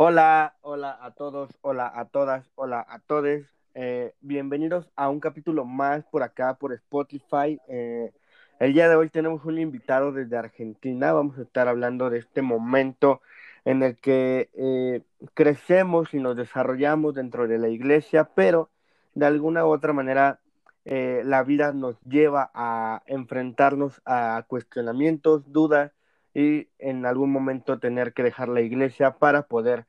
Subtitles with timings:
[0.00, 3.42] Hola, hola a todos, hola a todas, hola a todos.
[3.74, 7.60] Eh, bienvenidos a un capítulo más por acá, por Spotify.
[7.66, 8.12] Eh,
[8.60, 11.12] el día de hoy tenemos un invitado desde Argentina.
[11.12, 13.22] Vamos a estar hablando de este momento
[13.64, 15.02] en el que eh,
[15.34, 18.70] crecemos y nos desarrollamos dentro de la iglesia, pero
[19.14, 20.38] de alguna u otra manera
[20.84, 25.92] la vida nos lleva a enfrentarnos a cuestionamientos, dudas
[26.38, 29.86] y en algún momento tener que dejar la iglesia para poder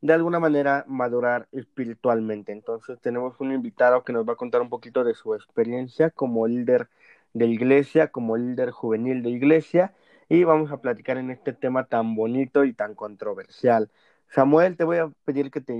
[0.00, 2.52] de alguna manera madurar espiritualmente.
[2.52, 6.46] Entonces tenemos un invitado que nos va a contar un poquito de su experiencia como
[6.46, 6.88] líder
[7.34, 9.92] de iglesia, como líder juvenil de iglesia
[10.30, 13.90] y vamos a platicar en este tema tan bonito y tan controversial.
[14.28, 15.78] Samuel, te voy a pedir que te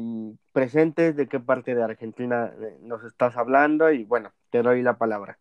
[0.53, 4.99] presentes de qué parte de Argentina eh, nos estás hablando y bueno, te doy la
[4.99, 5.39] palabra.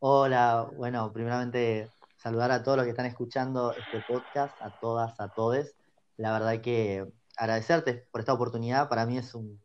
[0.00, 5.28] Hola, bueno, primeramente saludar a todos los que están escuchando este podcast, a todas, a
[5.28, 5.76] todes.
[6.16, 7.06] La verdad que
[7.36, 8.88] agradecerte por esta oportunidad.
[8.88, 9.60] Para mí es un,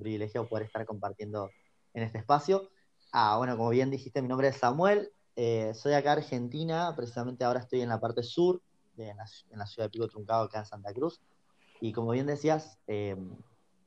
[0.00, 1.50] privilegio poder estar compartiendo
[1.94, 2.70] en este espacio.
[3.12, 5.12] Ah, bueno, como bien dijiste, mi nombre es Samuel.
[5.36, 6.92] Eh, soy acá Argentina.
[6.96, 8.60] Precisamente ahora estoy en la parte sur,
[8.96, 11.20] en, la, ciudad de Pico Truncado, acá en Santa Cruz.
[11.80, 13.36] Y como bien decías, em,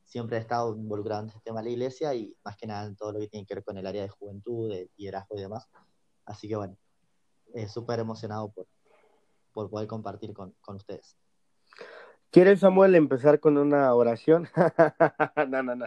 [0.04, 2.96] siempre he estado involucrado en este tema de la iglesia y más que nada en
[2.96, 5.68] todo lo que tiene que ver con el área de juventud, de liderazgo y demás.
[6.24, 6.78] Así que bueno,
[7.54, 8.66] eh, súper emocionado por,
[9.52, 11.16] por poder compartir con, con ustedes.
[12.30, 14.48] ¿Quieres, Samuel, empezar con una oración?
[15.48, 15.86] no, no, no.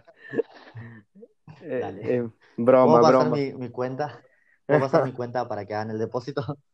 [1.62, 2.16] Eh, Dale.
[2.16, 4.22] Eh, broma, ¿Puedo pasar Mi, mi, cuenta?
[4.66, 6.44] ¿Puedo pasar mi cuenta para que hagan el depósito?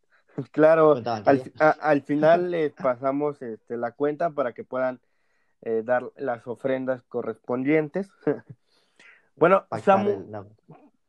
[0.51, 0.95] Claro,
[1.81, 5.01] al, final les pasamos este, la cuenta para que puedan
[5.63, 8.09] eh, dar las ofrendas correspondientes.
[9.35, 10.27] bueno, Samuel,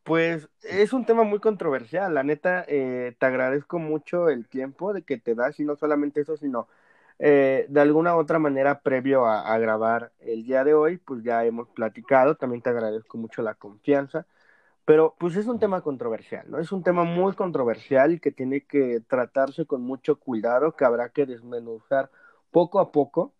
[0.02, 2.14] pues es un tema muy controversial.
[2.14, 6.20] La neta, eh, te agradezco mucho el tiempo de que te das y no solamente
[6.22, 6.68] eso, sino
[7.22, 11.68] eh, de alguna otra manera previo a, grabar el día de hoy, pues ya hemos
[11.68, 14.26] platicado, también te agradezco mucho la confianza,
[14.86, 16.58] pero pues es un tema controversial, ¿no?
[16.58, 21.10] Es un tema muy controversial y que tiene que tratarse con mucho cuidado, que habrá
[21.10, 22.10] que desmenuzar
[22.50, 23.34] poco a poco,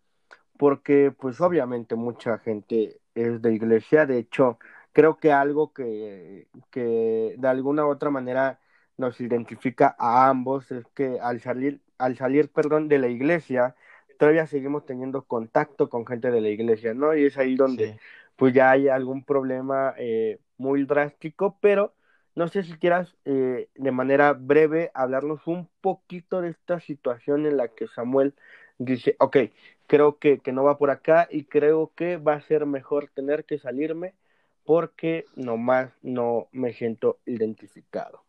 [0.57, 4.59] porque pues obviamente mucha gente es de iglesia, de hecho,
[4.93, 8.59] creo que algo que, que de alguna u otra manera
[8.97, 13.75] nos identifica a ambos es que al salir al salir, perdón, de la iglesia,
[14.17, 17.15] todavía seguimos teniendo contacto con gente de la iglesia, ¿no?
[17.15, 17.95] Y es ahí donde
[18.35, 21.93] pues ya hay algún problema eh, muy drástico, pero
[22.35, 27.57] no sé si quieras eh, de manera breve hablarnos un poquito de esta situación en
[27.57, 28.33] la que Samuel
[28.77, 29.37] dice, ok,
[29.87, 33.45] creo que, que no va por acá y creo que va a ser mejor tener
[33.45, 34.15] que salirme
[34.65, 38.23] porque nomás no me siento identificado.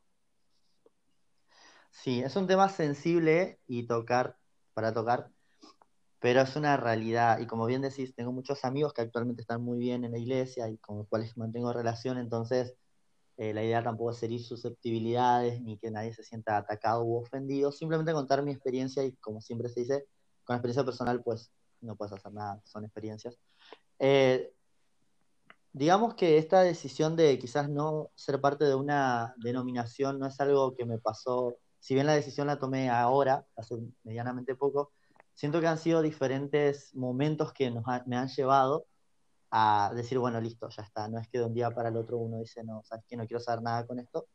[1.91, 4.39] Sí, es un tema sensible y tocar,
[4.75, 5.31] para tocar,
[6.21, 7.39] pero es una realidad.
[7.41, 10.69] Y como bien decís, tengo muchos amigos que actualmente están muy bien en la iglesia
[10.69, 12.75] y con los cuales mantengo relación, entonces
[13.37, 17.73] eh, la idea tampoco es herir susceptibilidades ni que nadie se sienta atacado u ofendido,
[17.73, 20.07] simplemente contar mi experiencia y como siempre se dice,
[20.45, 21.51] con experiencia personal pues
[21.81, 23.39] no puedes hacer nada, son experiencias.
[23.99, 24.53] Eh,
[25.73, 30.75] digamos que esta decisión de quizás no ser parte de una denominación no es algo
[30.75, 34.93] que me pasó si bien la decisión la tomé ahora, hace medianamente poco,
[35.35, 38.87] siento que han sido diferentes momentos que nos me han llevado
[39.51, 41.09] a decir, bueno, listo, ya está.
[41.09, 43.27] No es que de un día para el otro uno dice, no, sabes que no
[43.27, 44.29] quiero saber nada con esto,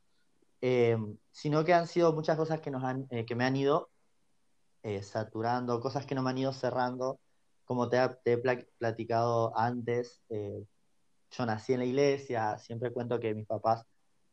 [0.60, 3.90] em, sino que han sido muchas cosas que, nos han, eh, que me han ido
[4.84, 7.20] eh, saturando, cosas que no me han ido cerrando.
[7.66, 8.38] Como te, te he
[8.78, 10.66] platicado antes, eh,
[11.32, 13.86] yo nací en la iglesia, siempre cuento que mis papás,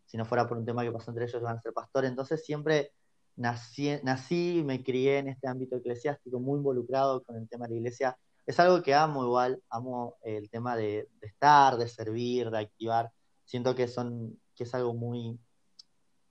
[0.06, 2.44] si no fuera por un tema que pasó entre ellos, van a ser pastores, entonces
[2.44, 2.92] siempre
[3.36, 7.76] nací, nací, me crié en este ámbito eclesiástico, muy involucrado con el tema de la
[7.78, 8.18] iglesia.
[8.46, 13.10] Es algo que amo igual, amo el tema de, estar, de servir, de activar.
[13.44, 15.38] Siento que, son, que es algo muy,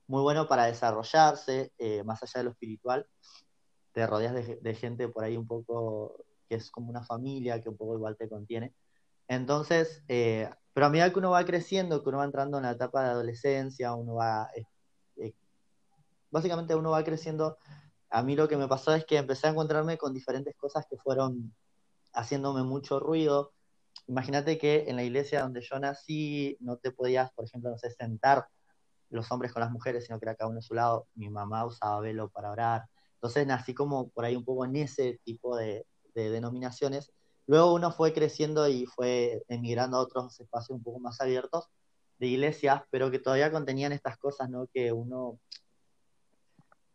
[0.06, 3.06] muy bueno para desarrollarse, eh, más allá de lo espiritual.
[3.92, 7.76] Te rodeas de, gente por ahí un poco que es como una familia, que un
[7.76, 8.74] poco igual te contiene.
[9.28, 12.72] Entonces, eh, pero a medida que uno va creciendo, que uno va entrando en la
[12.72, 14.50] etapa de adolescencia, uno va
[16.34, 17.58] básicamente uno va creciendo.
[18.10, 20.96] A mí lo que me pasó es que empecé a encontrarme con diferentes cosas que
[20.96, 21.54] fueron
[22.12, 23.52] haciéndome mucho ruido.
[24.08, 27.90] Imagínate que en la iglesia donde yo nací no te podías, por ejemplo, no sé,
[27.90, 28.48] sentar
[29.10, 31.06] los hombres con las mujeres, sino que era cada uno a su lado.
[31.14, 32.86] Mi mamá usaba velo para orar.
[33.14, 37.12] Entonces nací como por ahí un poco en ese tipo de denominaciones.
[37.46, 41.68] Luego uno fue creciendo y fue emigrando a otros espacios un poco más abiertos
[42.18, 44.66] de iglesias, pero que todavía contenían estas cosas, ¿no?
[44.72, 45.38] Que uno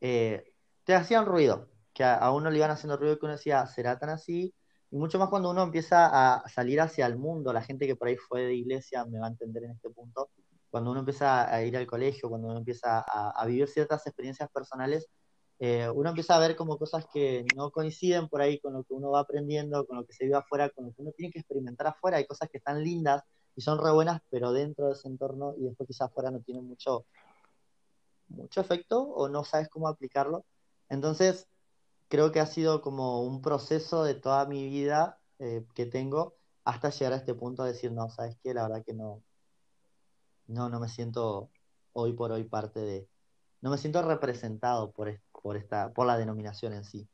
[0.02, 0.44] eh,
[0.84, 4.10] te hacían ruido, que a, uno le iban haciendo ruido que uno decía, ¿será tan
[4.10, 4.54] así?
[4.92, 8.08] y mucho más cuando uno empieza a salir hacia el mundo, la gente que por
[8.08, 10.32] ahí fue de iglesia me va a entender en este punto,
[10.70, 15.08] cuando uno empieza a ir al colegio, cuando uno empieza a, vivir ciertas experiencias personales,
[15.60, 18.94] eh, uno empieza a ver como cosas que no coinciden por ahí con lo que
[18.94, 21.40] uno va aprendiendo, con lo que se vive afuera, con lo que uno tiene que
[21.40, 22.18] experimentar afuera.
[22.18, 23.24] Hay cosas que están lindas
[23.56, 26.66] y son re buenas, pero dentro de ese entorno y después quizás afuera no tienen
[26.66, 27.06] mucho,
[28.30, 30.46] mucho efecto o no sabes cómo aplicarlo.
[30.90, 31.48] Entonces,
[32.08, 36.90] creo que ha sido como un proceso de toda mi vida eh, que tengo hasta
[36.90, 39.24] llegar a este punto de decir, no, sabes qué, la verdad que no,
[40.48, 41.52] no, no me siento
[41.94, 43.10] hoy por hoy parte de,
[43.62, 47.08] no me siento representado por, por, esta, por la denominación en sí.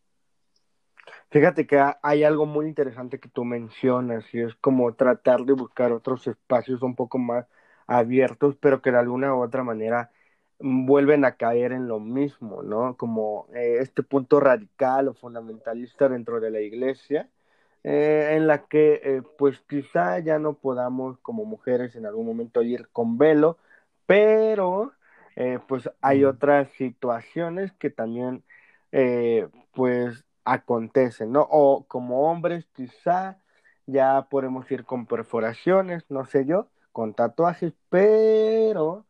[1.30, 5.92] Fíjate que hay algo muy interesante que tú mencionas y es como tratar de buscar
[5.92, 7.46] otros espacios un poco más
[7.88, 10.12] abiertos, pero que de alguna u otra manera
[10.60, 12.96] vuelven a caer en lo mismo, ¿no?
[12.98, 17.30] Como eh, este punto radical o fundamentalista dentro de la iglesia,
[17.84, 22.62] eh, en la que eh, pues quizá ya no podamos como mujeres en algún momento
[22.64, 23.58] ir con velo,
[24.08, 24.94] pero
[25.68, 28.44] pues hay otras situaciones que también
[29.74, 31.48] pues acontecen, ¿no?
[31.50, 33.40] O como hombres quizá
[33.86, 39.06] ya podemos ir con perforaciones, no sé yo, con tatuajes, pero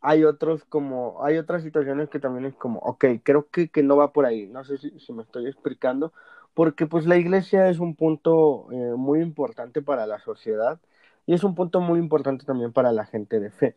[0.00, 3.96] hay otros como, hay otras situaciones que también es como, ok, creo que, que no
[3.96, 6.12] va por ahí, no sé si, me estoy explicando,
[6.54, 10.80] porque pues la iglesia es un punto eh, muy importante para la sociedad
[11.26, 13.76] y es un punto muy importante también para la gente de fe.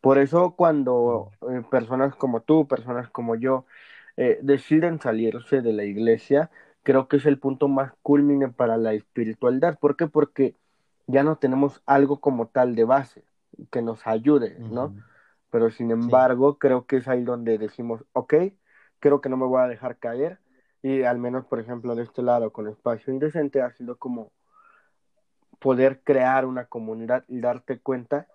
[0.00, 3.66] Por eso cuando eh, personas como tú, personas como yo,
[4.16, 6.50] eh, deciden salirse de la iglesia,
[6.82, 9.78] creo que es el punto más culmine para la espiritualidad.
[9.78, 10.06] ¿Por qué?
[10.06, 10.56] Porque
[11.06, 13.24] ya no tenemos algo como tal de base
[13.70, 14.94] que nos ayude, ¿no?
[15.52, 18.34] pero sin embargo creo que es ahí donde decimos, ok,
[19.00, 20.40] creo que no me voy a dejar caer
[20.82, 24.32] y al menos, por ejemplo, de este lado con espacio indecente ha sido como
[25.60, 28.28] poder crear una comunidad y darte cuenta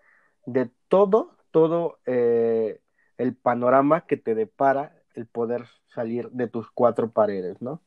[0.46, 2.81] de todo, todo eh,
[3.18, 7.81] el panorama que te depara el poder salir de tus cuatro paredes, ¿no?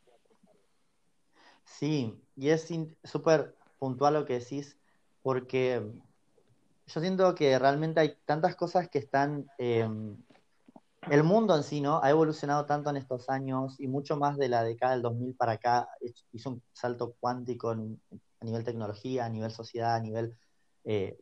[1.62, 2.68] Sí, y es
[3.04, 4.76] súper puntual lo que decís,
[5.22, 5.88] porque
[6.88, 9.46] yo siento que realmente hay tantas cosas que están...
[9.56, 10.16] Em,
[11.08, 12.02] el mundo en sí, ¿no?
[12.02, 15.52] Ha evolucionado tanto en estos años y mucho más de la década del 2000 para
[15.52, 15.88] acá.
[16.32, 17.76] Hizo un salto cuántico a
[18.44, 20.36] nivel tecnología, a nivel sociedad, a nivel
[20.84, 21.16] eh,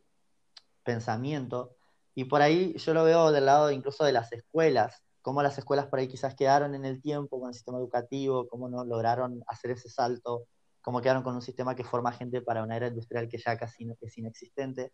[0.83, 1.77] pensamiento.
[2.19, 5.87] Y por ahí yo lo veo del lado incluso de las escuelas, cómo las escuelas
[5.87, 9.71] por ahí quizás quedaron en el tiempo con el sistema educativo, cómo no lograron hacer
[9.71, 10.43] ese salto,
[10.81, 13.87] cómo quedaron con un sistema que forma gente para una era industrial que ya casi
[14.01, 14.91] es inexistente.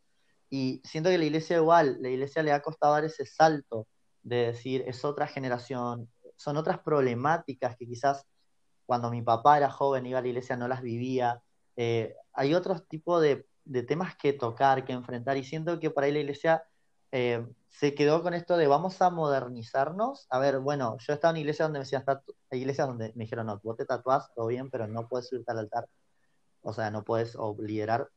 [0.51, 3.87] Y siento que la iglesia igual, la iglesia le ha costado dar ese salto
[4.21, 8.23] de decir, es otra generación, son otras problemáticas que quizás
[8.85, 11.41] cuando mi papá era joven iba a la iglesia no las vivía.
[11.75, 13.47] Eh, hay otros tipos de,
[13.87, 16.61] temas que tocar, que enfrentar, y siento que por ahí la iglesia
[17.11, 20.27] eh, se quedó con esto de vamos a modernizarnos.
[20.29, 22.03] A ver, bueno, yo estaba en iglesia donde me decían,
[22.51, 25.59] iglesias donde me dijeron, no, vos te tatuás, todo bien, pero no puedes subirte al
[25.59, 25.87] altar.
[26.61, 28.09] O sea, no puedes liderar.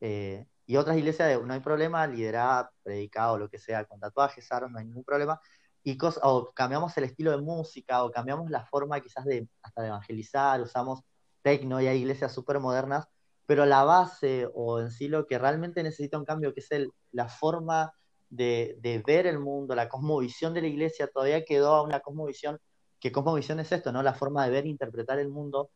[0.00, 4.50] Eh, y otras iglesias, de, no hay problema, liderar, predicado, lo que sea, con tatuajes,
[4.50, 5.40] aros, no hay ningún problema.
[5.82, 9.88] Y o cambiamos el estilo de música, o cambiamos la forma quizás de hasta de
[9.88, 11.02] evangelizar, usamos
[11.42, 13.06] tecno y hay iglesias súper modernas,
[13.46, 16.90] pero la base o en sí lo que realmente necesita un cambio, que es el,
[17.12, 17.92] la forma
[18.36, 22.58] de, ver el mundo, la cosmovisión de la iglesia, todavía quedó a una cosmovisión,
[23.00, 24.02] que cosmovisión es esto, ¿no?
[24.02, 25.70] La forma de ver e interpretar el mundo,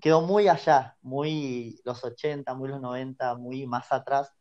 [0.00, 4.32] quedó muy allá, muy los 80, muy los 90, muy más atrás,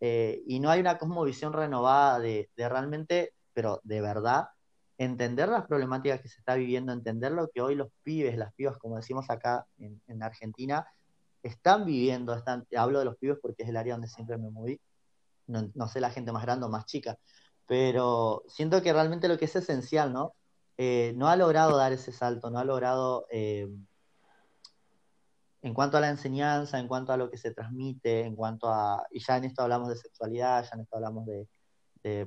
[0.00, 4.48] eh, y no hay una cosmovisión renovada de, realmente, pero de verdad,
[4.96, 8.78] entender las problemáticas que se está viviendo, entender lo que hoy los pibes, las pibas,
[8.78, 10.86] como decimos acá en, Argentina,
[11.42, 14.80] están viviendo, están, hablo de los pibes porque es el área donde siempre me moví,
[15.48, 17.18] no, sé la gente más grande o más chica,
[17.66, 20.34] pero siento que realmente lo que es esencial, ¿no?
[20.76, 23.68] Eh, no ha logrado dar ese salto, no ha logrado eh,
[25.62, 29.06] en cuanto a la enseñanza, en cuanto a lo que se transmite, en cuanto a,
[29.10, 31.48] y ya en esto hablamos de sexualidad, ya en esto hablamos de,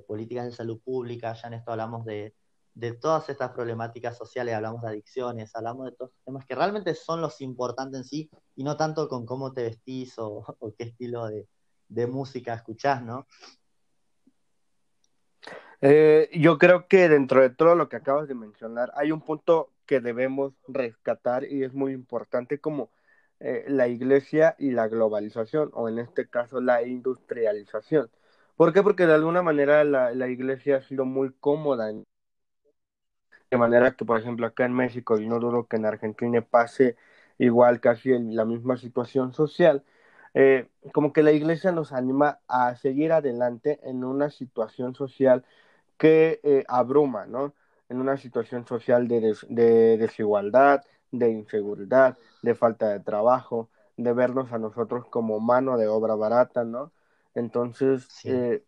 [0.07, 2.35] políticas de salud pública, ya en esto hablamos de,
[3.01, 7.41] todas estas problemáticas sociales, hablamos de adicciones, hablamos de todos temas que realmente son los
[7.41, 10.45] importantes en sí, y no tanto con cómo te vestís o,
[10.77, 11.47] qué estilo de,
[12.07, 13.27] música escuchás, ¿no?
[15.81, 19.73] Eh, yo creo que dentro de todo lo que acabas de mencionar, hay un punto
[19.85, 22.91] que debemos rescatar y es muy importante como
[23.39, 28.11] eh, la iglesia y la globalización, o en este caso la industrialización.
[28.55, 28.83] ¿Por qué?
[28.83, 31.91] Porque de alguna manera la, la iglesia ha sido muy cómoda.
[33.49, 36.95] de manera que, por ejemplo, acá en México, y no dudo que en Argentina pase
[37.39, 39.83] igual casi en la misma situación social,
[40.33, 45.45] eh, como que la iglesia nos anima a seguir adelante en una situación social
[45.97, 47.53] que eh, abruma, ¿no?
[47.89, 54.51] En una situación social de, de desigualdad, de inseguridad, de falta de trabajo, de vernos
[54.53, 56.91] a nosotros como mano de obra barata, ¿no?
[57.35, 58.63] Entonces, eh,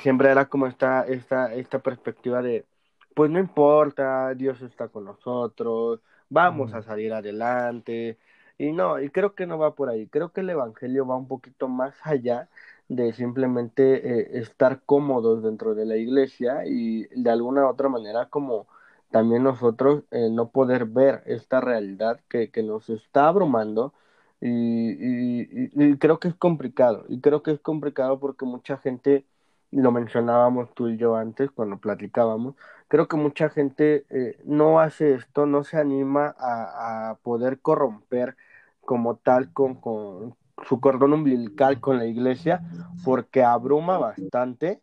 [0.00, 2.66] siempre era como esta, esta, esta perspectiva de,
[3.14, 8.18] pues no importa, Dios está con nosotros, vamos a salir adelante.
[8.56, 10.06] Y no, y creo que no va por ahí.
[10.08, 12.48] Creo que el Evangelio va un poquito más allá
[12.88, 18.66] de simplemente eh, estar cómodos dentro de la iglesia y de alguna otra manera como
[19.10, 23.94] también nosotros eh, no poder ver esta realidad que, que nos está abrumando
[24.40, 25.40] y,
[25.74, 29.26] y, creo que es complicado, y creo que es complicado porque mucha gente,
[29.70, 32.54] lo mencionábamos tú y yo antes cuando platicábamos,
[32.88, 38.36] creo que mucha gente eh, no hace esto, no se anima a, a poder corromper
[38.84, 40.36] como tal con, con,
[40.66, 42.62] su cordón umbilical con la iglesia,
[43.04, 44.80] porque abruma bastante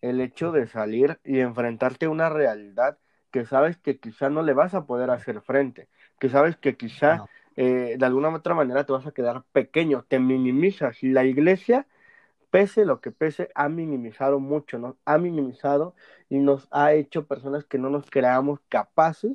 [0.00, 2.98] el hecho de salir y enfrentarte a una realidad
[3.30, 5.88] que sabes que quizá no le vas a poder hacer frente,
[6.20, 7.24] que sabes que quizá
[7.56, 11.02] eh, de alguna u otra manera te vas a quedar pequeño, te minimizas.
[11.02, 11.86] Y la iglesia,
[12.50, 15.94] pese lo que pese, ha minimizado mucho, nos ha minimizado
[16.28, 19.32] y nos ha hecho personas que no nos creamos capaces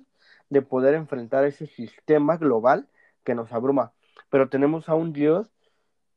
[0.50, 2.88] de poder enfrentar ese sistema global
[3.24, 3.94] que nos abruma.
[4.30, 5.52] Pero tenemos a un Dios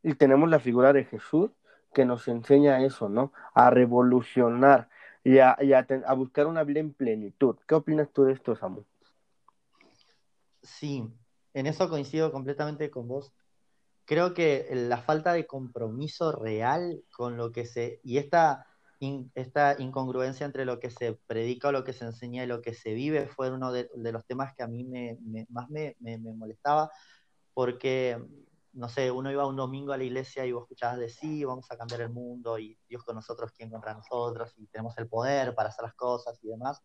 [0.02, 1.50] y tenemos la figura de Jesús
[1.92, 3.32] que nos enseña eso, ¿no?
[3.54, 4.88] A revolucionar
[5.24, 5.56] y a,
[6.06, 7.56] a buscar una vida en plenitud.
[7.66, 8.84] ¿Qué opinas tú de esto, Samu?
[10.62, 11.12] Sí,
[11.54, 13.32] en eso coincido completamente con vos.
[14.04, 18.00] Creo que la falta de compromiso real con lo que se...
[18.02, 18.66] y esta,
[19.34, 22.74] esta incongruencia entre lo que se predica o lo que se enseña y lo que
[22.74, 25.18] se vive fue uno de, los temas que a mí me,
[25.50, 26.90] más me, molestaba,
[27.54, 28.18] porque,
[28.72, 31.70] no sé, uno iba un domingo a la iglesia y vos escuchabas de sí, vamos
[31.70, 34.52] a cambiar el mundo y Dios con nosotros, ¿quién contra nosotros?
[34.56, 36.82] Y tenemos el poder para hacer las cosas y demás.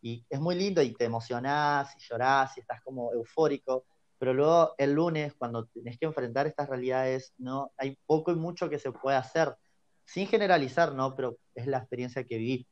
[0.00, 3.84] Y es muy lindo y te emocionás y llorás y estás como eufórico
[4.18, 8.68] pero luego el lunes, cuando tenés que enfrentar estas realidades, no hay poco y mucho
[8.68, 9.56] que se puede hacer,
[10.04, 11.14] sin generalizar, ¿no?
[11.14, 12.68] Pero es la experiencia que viví.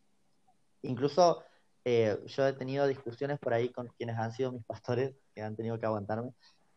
[0.83, 1.45] Incluso
[1.85, 5.55] eh, yo he tenido discusiones por ahí con quienes han sido mis pastores, que han
[5.55, 6.33] tenido que aguantarme,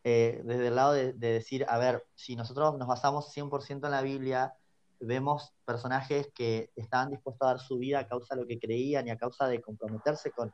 [0.10, 3.92] eh, desde el lado de, de, decir, a ver, si nosotros nos basamos 100% en
[3.92, 4.54] la Biblia,
[5.00, 9.08] vemos personajes que estaban dispuestos a dar su vida a causa de lo que creían
[9.08, 10.54] y a causa de comprometerse con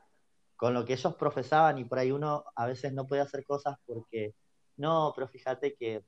[0.56, 3.78] con lo que ellos profesaban y por ahí uno a veces no puede hacer cosas
[3.86, 4.34] porque,
[4.78, 6.04] no, pero fíjate que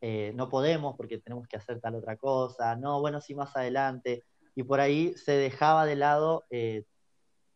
[0.00, 4.24] eh, no podemos porque tenemos que hacer tal otra cosa, no, bueno, sí más adelante.
[4.54, 6.84] Y por ahí se dejaba de lado eh,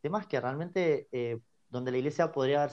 [0.01, 1.09] temas que realmente,
[1.69, 2.69] donde la iglesia podría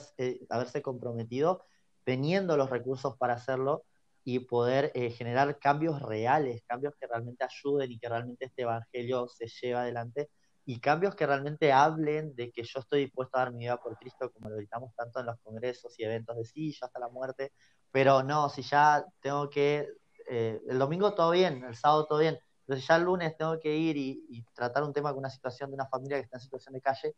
[0.48, 1.64] haberse comprometido
[2.06, 3.84] teniendo los recursos para hacerlo
[4.22, 9.48] y poder generar cambios reales, cambios que realmente ayuden y que realmente este evangelio se
[9.48, 10.30] lleve adelante
[10.64, 13.96] y cambios que realmente hablen de que yo estoy dispuesto a dar mi vida por
[13.98, 17.08] Cristo, como lo gritamos tanto en los congresos y eventos de sí, yo hasta la
[17.08, 17.52] muerte,
[17.90, 19.88] pero no, si ya tengo que,
[20.28, 23.58] eh, el domingo todo bien, el sábado todo bien, pero si ya el lunes tengo
[23.60, 26.42] que ir y, tratar un tema con una situación de una familia que está en
[26.42, 27.14] situación de calle,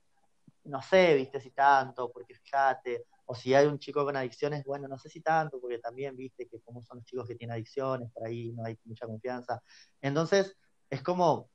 [0.65, 4.89] no sé, viste, si tanto, porque fíjate, o si hay un chico con adicciones, bueno,
[4.89, 8.11] no sé si tanto, porque también viste que como son los chicos que tienen adicciones,
[8.13, 9.63] por ahí no hay mucha confianza.
[10.01, 10.57] Entonces,
[10.89, 11.51] es como,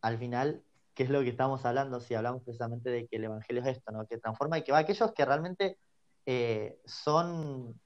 [0.00, 0.62] al final,
[0.94, 2.00] ¿qué es lo que estamos hablando?
[2.00, 4.06] Si hablamos precisamente de que el Evangelio es esto, ¿no?
[4.06, 5.78] Que transforma y que va a aquellos que realmente
[6.26, 7.80] eh, son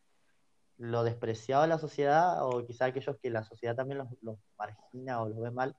[0.77, 5.29] lo despreciado de la sociedad o quizá aquellos que la sociedad también los, margina o
[5.31, 5.75] los ve mal.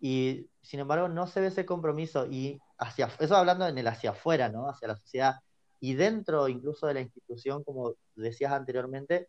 [0.00, 2.26] Y sin embargo, no se ve ese compromiso.
[2.26, 4.68] Y hacia, eso hablando en el hacia afuera, ¿no?
[4.68, 5.36] Hacia la sociedad.
[5.84, 9.28] Y dentro incluso de la institución, como decías anteriormente,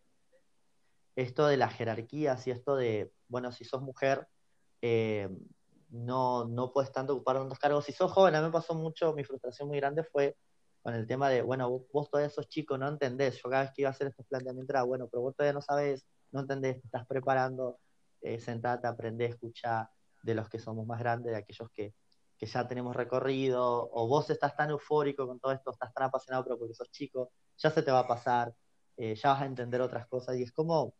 [1.17, 4.25] esto de las jerarquías y esto de, bueno, si sos mujer,
[4.81, 5.27] eh,
[5.89, 7.83] no, no puedes tanto ocupar tantos cargos.
[7.83, 10.37] Si sos joven, a mí me pasó mucho, mi frustración muy grande fue
[10.81, 13.35] con el tema de, bueno, vos, todavía sos chico, no entendés.
[13.43, 15.61] Yo cada vez que iba a hacer estos planteamientos era, bueno, pero vos todavía no
[15.61, 17.79] sabes, no entendés, te estás preparando,
[18.21, 19.91] eh, sentate, aprende, escucha
[20.23, 21.93] de los que somos más grandes, de aquellos que,
[22.37, 26.43] que ya tenemos recorrido, o vos estás tan eufórico con todo esto, estás tan apasionado,
[26.43, 28.53] pero porque sos chico, ya se te va a pasar,
[28.97, 30.93] eh, ya vas a entender otras cosas, y es como,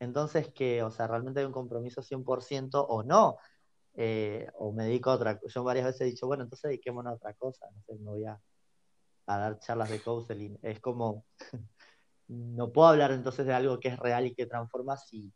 [0.00, 3.38] entonces que, o sea, realmente hay un compromiso 100% o no,
[3.94, 7.16] eh, o me dedico a otra Yo varias veces he dicho, bueno, entonces dediquémonos a
[7.16, 8.40] otra cosa, no sé, me voy a,
[9.26, 10.58] dar charlas de counseling.
[10.62, 11.24] Es como,
[12.28, 15.32] no puedo hablar entonces de algo que es real y que transforma si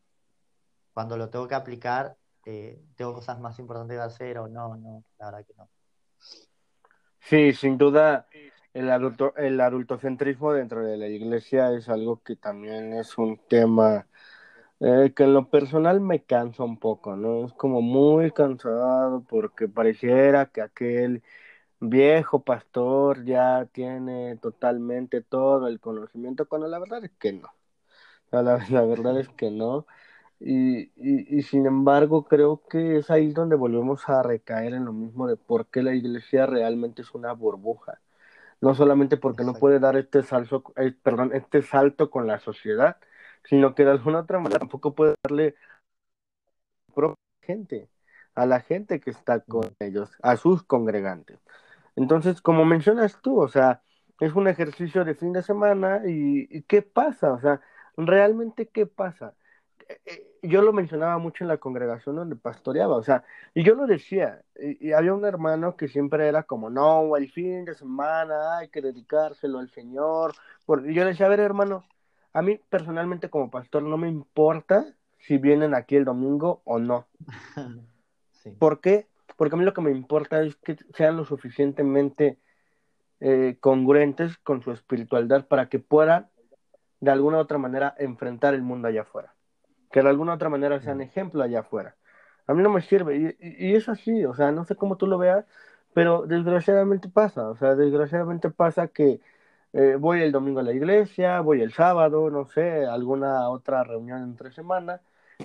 [0.93, 5.05] cuando lo tengo que aplicar eh, tengo cosas más importantes que hacer o no, no,
[5.19, 5.69] la verdad que no.
[7.21, 8.27] Sí, sin duda,
[8.73, 14.07] el, adulto, el adultocentrismo dentro de la iglesia es algo que también es un tema
[14.81, 17.47] eh, que en lo personal me cansa un poco, ¿no?
[17.47, 21.23] Es como muy cansado porque pareciera que aquel
[21.81, 27.49] viejo pastor ya tiene totalmente todo el conocimiento, cuando la verdad es que no.
[28.31, 29.87] La, la verdad es que no.
[30.41, 34.93] Y, y, y, sin embargo creo que es ahí donde volvemos a recaer en lo
[34.93, 38.01] mismo de por qué la iglesia realmente es una burbuja.
[38.61, 42.99] No solamente porque no puede dar este salto, eh, perdón, este salto con la sociedad,
[43.45, 45.57] sino que de alguna otra manera tampoco puede darle
[46.89, 47.89] a propia gente,
[48.35, 51.39] a la gente que está con ellos, a sus congregantes.
[51.97, 53.83] Entonces, como mencionas tú, o sea,
[54.21, 57.33] es un ejercicio de fin de semana y, ¿qué pasa?
[57.35, 57.61] O sea,
[57.97, 59.35] realmente ¿qué pasa?
[59.89, 63.87] Eh, yo lo mencionaba mucho en la congregación donde pastoreaba, o sea, y yo lo
[63.87, 68.69] decía, y, había un hermano que siempre era como, no, el fin de semana hay
[68.69, 70.35] que dedicárselo al Señor,
[70.85, 71.85] y yo le decía, a ver hermano,
[72.35, 74.87] a mí personalmente como pastor no me importa
[75.19, 77.07] si vienen aquí el domingo o no.
[78.59, 79.09] ¿Por qué?
[79.37, 82.39] Porque a mí lo que me importa es que sean lo suficientemente
[83.21, 86.31] eh, congruentes con su espiritualidad para que puedan
[87.01, 89.35] de alguna u otra manera enfrentar el mundo allá afuera.
[89.91, 91.97] Que de alguna u otra manera sean ejemplo allá afuera.
[92.47, 93.37] A mí no me sirve.
[93.41, 95.45] Y, y es así, o sea, no sé cómo tú lo veas,
[95.95, 97.49] pero desgraciadamente pasa.
[97.51, 99.21] O sea, desgraciadamente pasa que
[99.73, 104.23] eh, voy el domingo a la iglesia, voy el sábado, no sé, alguna otra reunión
[104.23, 105.01] entre semana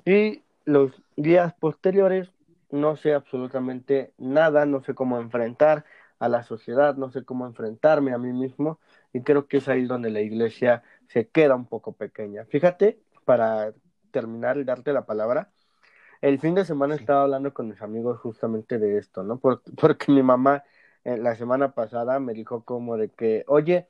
[0.06, 2.32] y los días posteriores
[2.72, 5.86] no sé absolutamente nada, no sé cómo enfrentar
[6.20, 8.80] a la sociedad, no sé cómo enfrentarme a mí mismo
[9.14, 12.46] y creo que es ahí donde la iglesia se queda un poco pequeña.
[12.46, 13.74] Fíjate, para
[14.14, 15.52] terminar y darte la palabra,
[16.22, 19.40] el fin de semana estaba hablando con mis amigos justamente de esto, ¿no?
[19.78, 20.64] porque mi mamá
[21.04, 23.88] eh, la semana pasada me dijo como de que, oye,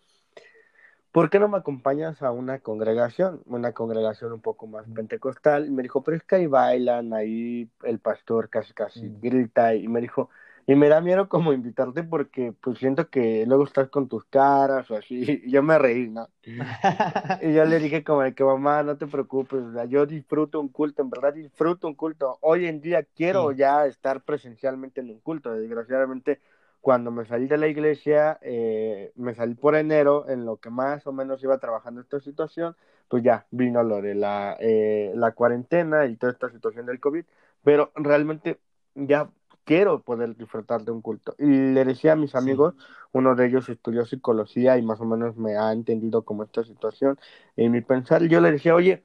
[1.11, 3.41] ¿por qué no me acompañas a una congregación?
[3.45, 5.67] Una congregación un poco más pentecostal.
[5.67, 9.75] Y me dijo, pero es que ahí bailan, ahí el pastor casi casi grita.
[9.75, 10.29] Y me dijo,
[10.65, 14.89] y me da miedo como invitarte porque pues siento que luego estás con tus caras
[14.91, 15.23] o así.
[15.45, 16.29] Y yo me reí, ¿no?
[17.41, 21.01] y yo le dije como de que mamá, no te preocupes, yo disfruto un culto,
[21.01, 22.37] en verdad disfruto un culto.
[22.41, 25.53] Hoy en día quiero ya estar presencialmente en un culto.
[25.53, 26.39] Desgraciadamente
[26.83, 31.07] cuando me salí de la iglesia, eh, me salí por enero, en lo que más
[31.07, 32.75] o menos iba trabajando esta situación,
[33.07, 37.23] pues ya vino lo de la, eh, la cuarentena y toda esta situación del COVID,
[37.63, 38.59] pero realmente
[38.95, 39.29] ya
[39.63, 41.35] quiero poder disfrutar de un culto.
[41.37, 42.75] Y le decía a mis amigos,
[43.11, 47.19] uno de ellos estudió psicología y más o menos me ha entendido como esta situación,
[47.55, 49.03] en mi pensar, yo le decía, oye,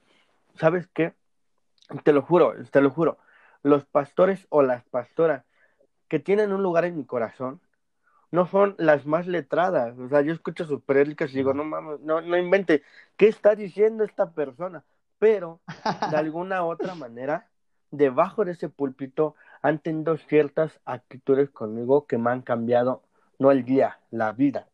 [0.57, 1.14] ¿sabes qué?
[2.05, 3.18] Te lo juro, te lo juro,
[3.62, 5.44] los pastores o las pastoras
[6.09, 7.61] que tienen un lugar en mi corazón
[8.31, 9.99] no son las más letradas.
[9.99, 12.83] O sea, yo escucho sus prédicas y digo, no mames, no, no invente,
[13.16, 14.85] ¿qué está diciendo esta persona?
[15.18, 15.61] Pero,
[16.11, 17.49] de alguna otra manera,
[17.90, 23.03] debajo de ese púlpito han tenido ciertas actitudes conmigo que me han cambiado,
[23.38, 24.68] no el día, la vida.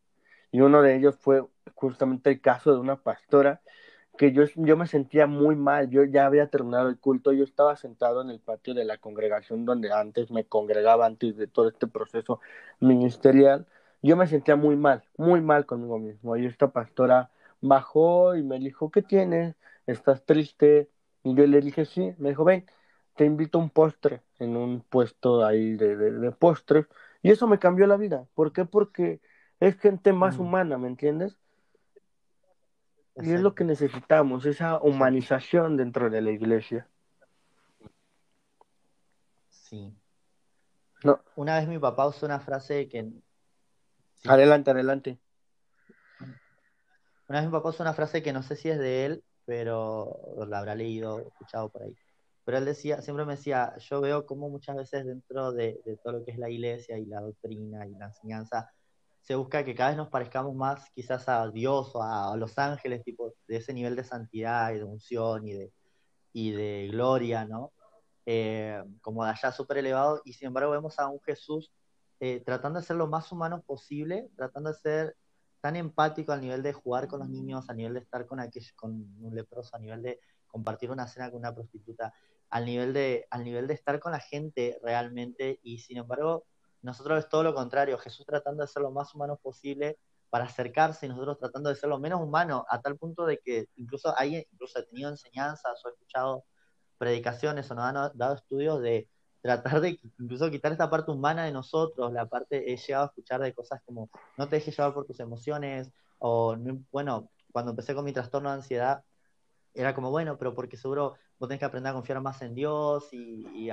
[0.53, 1.44] Y uno de ellos fue
[1.75, 3.61] justamente el caso de una pastora
[4.16, 7.77] que yo, yo me sentía muy mal, yo ya había terminado el culto, yo estaba
[7.77, 11.87] sentado en el patio de la congregación donde antes me congregaba antes de todo este
[11.88, 12.40] proceso
[12.81, 13.66] ministerial,
[14.03, 18.59] yo me sentía muy mal, muy mal conmigo mismo, y esta pastora bajó y me
[18.59, 19.57] dijo, ¿qué tienes?
[19.87, 20.90] ¿Estás triste?
[21.25, 22.66] Y yo le dije, sí, me dijo, ven,
[23.14, 26.87] te invito a un postre, en un puesto ahí de, de, postres,
[27.22, 28.64] y eso me cambió la vida, ¿por qué?
[28.64, 29.20] Porque
[29.61, 31.38] es gente más humana, ¿me entiendes?
[33.16, 36.88] Y es lo que necesitamos, esa humanización dentro de la iglesia.
[39.48, 39.94] Sí.
[41.05, 41.20] No.
[41.37, 43.12] Una vez mi papá usó una frase que...
[44.27, 45.18] Adelante, adelante.
[47.29, 50.18] Una vez mi papá usó una frase que no sé si es de él, pero
[50.48, 51.96] la habrá leído, escuchado por ahí.
[52.44, 56.24] Pero él decía, siempre me decía, yo veo como muchas veces dentro de, todo lo
[56.24, 58.70] que es la iglesia y la doctrina y la enseñanza,
[59.22, 63.02] se busca que cada vez nos parezcamos más quizás a Dios o a, los ángeles,
[63.02, 65.72] tipo, de ese nivel de santidad y de unción y de,
[66.35, 67.72] y de gloria, ¿no?
[68.26, 71.72] Eh, como de allá súper elevado, y sin embargo vemos a un Jesús
[72.20, 75.16] eh, tratando de ser lo más humano posible, tratando de ser
[75.61, 78.38] tan empático al nivel de jugar con los niños, a nivel de estar con,
[78.76, 82.14] con un leproso, a nivel de compartir una cena con una prostituta,
[82.50, 86.46] al nivel de, al nivel de estar con la gente realmente, y sin embargo
[86.83, 89.98] nosotros es todo lo contrario, Jesús tratando de ser lo más humano posible
[90.30, 93.68] para acercarse y nosotros tratando de ser lo menos humano, a tal punto de que
[93.76, 96.44] incluso hay, incluso he tenido enseñanzas o he escuchado
[96.98, 99.09] predicaciones o nos han dado estudios de
[99.40, 103.40] tratar de incluso quitar esta parte humana de nosotros, la parte, he llegado a escuchar
[103.42, 106.57] de cosas como no te dejes llevar por tus emociones, o
[106.90, 109.04] bueno, cuando empecé con mi trastorno de ansiedad,
[109.74, 113.09] era como, bueno, pero porque seguro vos tenés que aprender a confiar más en Dios
[113.12, 113.70] y,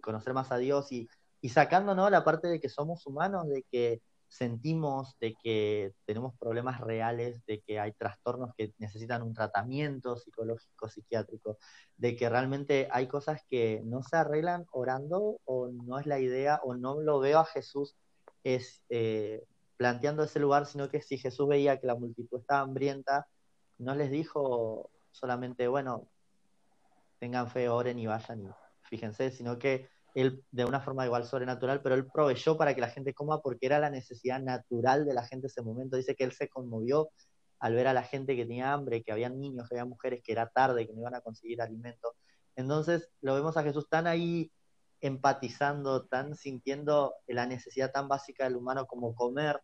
[0.00, 1.08] conocer más a Dios y,
[1.40, 2.10] y sacando ¿no?
[2.10, 7.60] la parte de que somos humanos, de que sentimos, de que tenemos problemas reales, de
[7.60, 11.58] que hay trastornos que necesitan un tratamiento psicológico, psiquiátrico,
[11.96, 16.60] de que realmente hay cosas que no se arreglan orando o no es la idea
[16.62, 17.96] o no lo veo a Jesús
[18.44, 19.44] es eh,
[19.76, 23.26] planteando ese lugar, sino que si Jesús veía que la multitud estaba hambrienta,
[23.78, 26.06] no les dijo solamente, bueno,
[27.20, 28.48] tengan fe, oren y vayan y
[28.82, 32.88] fíjense, sino que él de una forma igual sobrenatural, pero él proveyó para que la
[32.88, 35.96] gente coma porque era la necesidad natural de la gente en ese momento.
[35.96, 37.10] Dice que él se conmovió
[37.60, 40.32] al ver a la gente que tenía hambre, que había niños, que había mujeres, que
[40.32, 42.16] era tarde, que no iban a conseguir alimento.
[42.56, 44.50] Entonces lo vemos a Jesús tan ahí
[45.00, 49.60] empatizando, tan sintiendo la necesidad tan básica del humano como comer.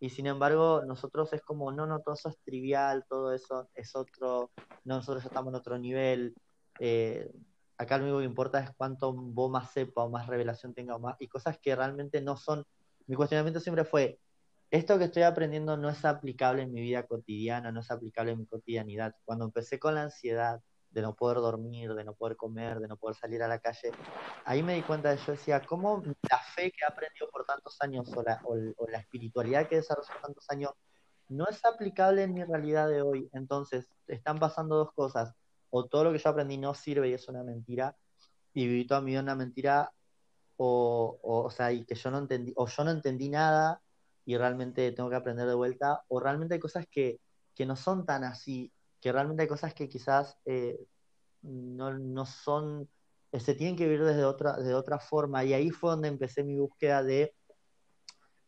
[0.00, 3.94] Y sin embargo, nosotros es como, no, no, todo eso es trivial, todo eso es
[3.94, 4.50] otro,
[4.84, 6.34] nosotros estamos en otro nivel.
[6.78, 7.30] Eh,
[7.76, 10.98] acá lo único que importa es cuánto vos más sepa o más revelación tenga o
[10.98, 12.64] más, y cosas que realmente no son,
[13.06, 14.18] mi cuestionamiento siempre fue,
[14.70, 18.38] esto que estoy aprendiendo no es aplicable en mi vida cotidiana, no es aplicable en
[18.38, 19.14] mi cotidianidad.
[19.26, 22.96] Cuando empecé con la ansiedad de no poder dormir, de no poder comer, de no
[22.96, 23.92] poder salir a la calle,
[24.46, 27.76] ahí me di cuenta de yo decía, ¿cómo la fe que he aprendido por tantos
[27.82, 30.70] años o la, o la espiritualidad que he desarrollado por tantos años
[31.28, 33.28] no es aplicable en mi realidad de hoy?
[33.34, 35.34] Entonces, están pasando dos cosas
[35.72, 37.96] o todo lo que yo aprendí no sirve y es una mentira,
[38.52, 39.90] y viví toda mi vida una mentira,
[40.58, 43.80] o, o, sea, y que yo no entendí, o yo no entendí nada
[44.26, 47.20] y realmente tengo que aprender de vuelta, o realmente hay cosas que,
[47.66, 50.78] no son tan así, que realmente hay cosas que quizás eh,
[51.42, 52.88] no, son,
[53.30, 56.44] eh, se tienen que vivir desde otra, de otra forma, y ahí fue donde empecé
[56.44, 57.34] mi búsqueda de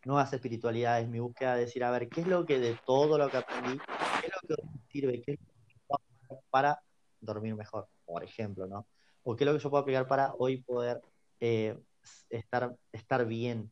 [0.05, 3.31] nuevas espiritualidades, mi búsqueda de decir, a ver, ¿qué es lo que de todo lo
[3.31, 3.79] que aprendí,
[4.21, 6.79] qué es lo que sirve, qué es lo que para
[7.25, 8.87] dormir mejor, por ejemplo, ¿no?
[9.23, 11.01] O qué es lo que yo puedo aplicar para hoy poder
[11.41, 11.79] eh,
[12.31, 13.71] estar, estar bien,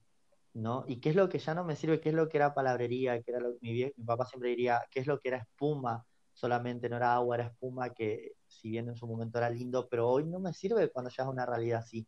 [0.55, 0.85] ¿no?
[0.87, 3.23] Y qué es lo que ya no me sirve, qué es lo que era palabrería,
[3.23, 6.89] que era lo mi, mi papá siempre diría, qué es lo que era espuma, solamente
[6.89, 10.25] no era agua, era espuma, que si bien en su momento era lindo, pero hoy
[10.25, 12.07] no me sirve cuando ya es una realidad así.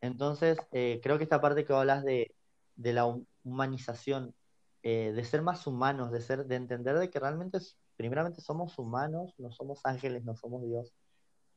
[0.00, 2.34] Entonces, eh, creo que esta parte que hablas de,
[2.76, 3.06] de la
[3.44, 4.34] humanización,
[4.82, 7.58] eh, de ser más humanos, de ser, de entender de que realmente
[7.96, 10.92] primeramente somos humanos, no somos ángeles, no somos Dios.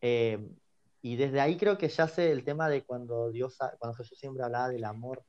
[0.02, 0.50] Eh,
[1.02, 4.44] y desde ahí creo que ya sé el tema de cuando Dios, cuando Jesús siempre
[4.44, 5.24] hablaba del amor,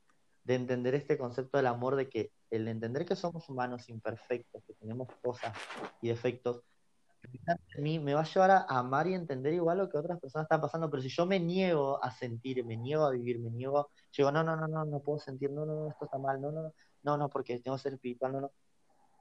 [0.44, 4.74] de entender este concepto del amor, de que el entender que somos humanos imperfectos, que
[4.74, 5.54] tenemos cosas
[6.00, 6.62] y defectos,
[7.78, 10.60] mí me va a llevar a amar y entender igual lo que otras personas están
[10.60, 14.32] pasando, pero si yo me niego a sentir, me niego a vivir, me niego, digo,
[14.32, 17.16] no, no, no, no, no puedo sentir, no, no, esto está mal, no, no, no,
[17.16, 18.52] no, porque tengo que ser espiritual, no, no,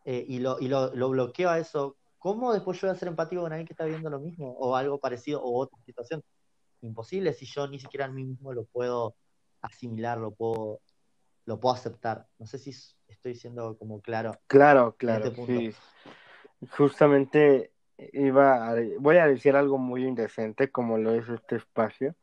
[0.10, 3.10] eh, y, lo, y lo, lo, bloqueo a eso, ¿cómo después yo voy a ser
[3.10, 6.24] empático con alguien que está viviendo lo mismo o algo parecido o otra situación?
[6.80, 9.18] Imposible si yo ni siquiera a mí mismo lo puedo
[9.62, 10.80] asimilar, lo puedo,
[11.44, 12.26] lo puedo aceptar.
[12.40, 12.70] No sé si
[13.10, 14.32] estoy siendo como claro.
[14.48, 15.26] Claro, claro.
[15.26, 15.76] Este sí.
[16.78, 17.74] Justamente
[18.14, 22.16] iba a, voy a decir algo muy indecente como lo es este espacio.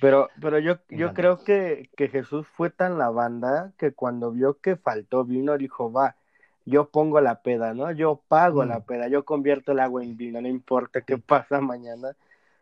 [0.00, 4.58] Pero, pero yo, yo creo que, que Jesús fue tan la banda que cuando vio
[4.58, 6.16] que faltó vino, dijo, va,
[6.64, 7.90] yo pongo la peda, ¿no?
[7.92, 12.16] Yo pago la peda, yo convierto el agua en vino, no importa qué pasa mañana.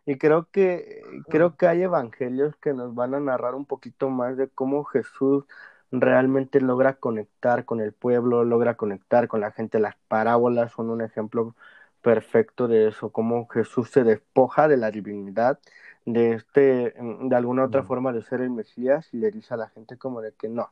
[0.06, 4.36] Y creo que, creo que hay evangelios que nos van a narrar un poquito más
[4.36, 5.44] de cómo Jesús
[5.92, 9.78] realmente logra conectar con el pueblo, logra conectar con la gente.
[9.78, 11.54] Las parábolas son un ejemplo
[12.02, 15.58] perfecto de eso, cómo Jesús se despoja de la divinidad,
[16.06, 19.68] de este, de alguna otra forma de ser el Mesías y le dice a la
[19.68, 20.70] gente como de que no,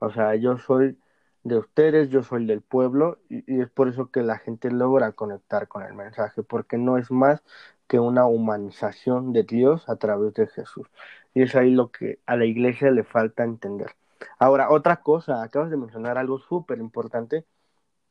[0.00, 0.98] o sea, yo soy
[1.46, 5.68] de ustedes, yo soy del pueblo y, es por eso que la gente logra conectar
[5.68, 7.42] con el mensaje, porque no es más
[7.86, 10.88] que una humanización de Dios a través de Jesús.
[11.34, 13.94] Y es ahí lo que a la iglesia le falta entender.
[14.38, 17.46] Ahora, otra cosa, acabas de mencionar algo súper importante,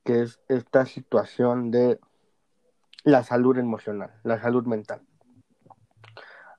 [0.05, 1.99] que es esta situación de
[3.03, 5.01] la salud emocional, la salud mental.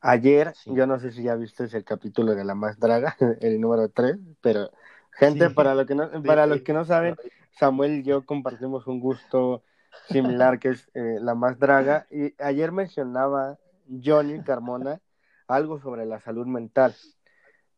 [0.02, 3.88] Ayer, yo no sé si ya viste el capítulo de La Más Draga, el número
[3.88, 4.70] 3, pero
[5.16, 7.16] Gente, para, lo que no, para los que no saben,
[7.52, 9.62] Samuel y yo compartimos un gusto
[10.09, 12.07] similar que es eh, la más draga.
[12.11, 13.59] Y ayer mencionaba
[14.05, 15.00] Johnny Carmona
[15.48, 16.94] algo sobre la salud mental.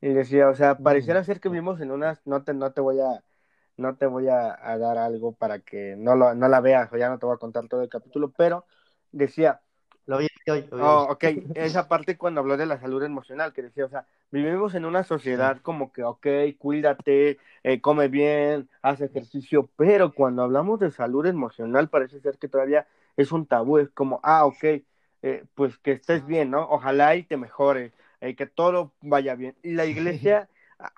[0.01, 3.01] Y decía, o sea, pareciera ser que vivimos en unas, no te, no te voy
[3.01, 3.23] a,
[3.77, 7.09] no te voy a, dar algo para que no, lo, no la veas, o ya
[7.09, 8.65] no te voy a contar todo el capítulo, pero
[9.13, 9.61] decía,
[10.73, 14.75] Oh, ok, esa parte cuando habló de la salud emocional, que decía, o sea, vivimos
[14.75, 16.27] en una sociedad como que, ok,
[16.59, 22.49] cuídate, eh, come bien, haz ejercicio, pero cuando hablamos de salud emocional parece ser que
[22.49, 24.65] todavía es un tabú, es como, ah, ok,
[25.23, 26.63] eh, pues que estés bien, ¿no?
[26.71, 29.57] Ojalá y te mejore, eh, que todo vaya bien.
[29.63, 30.49] Y la iglesia,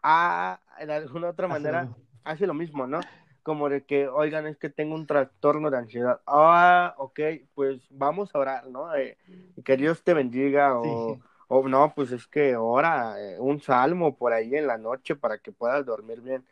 [0.02, 1.88] ah, de alguna otra manera,
[2.24, 3.00] hace lo mismo, ¿no?
[3.42, 6.20] Como de que, oigan, es que tengo un trastorno de ansiedad.
[6.26, 7.20] Ah, ok,
[7.54, 8.94] pues vamos a orar, ¿no?
[8.94, 9.16] Eh,
[9.64, 14.32] que Dios te bendiga o, o, no, pues es que ora eh, un salmo por
[14.32, 16.44] ahí en la noche para que puedas dormir bien.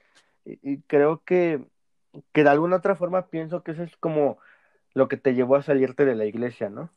[0.44, 1.64] Y, creo que,
[2.33, 4.38] que de alguna otra forma pienso que eso es como
[4.94, 6.90] lo que te llevó a salirte de la iglesia, ¿no?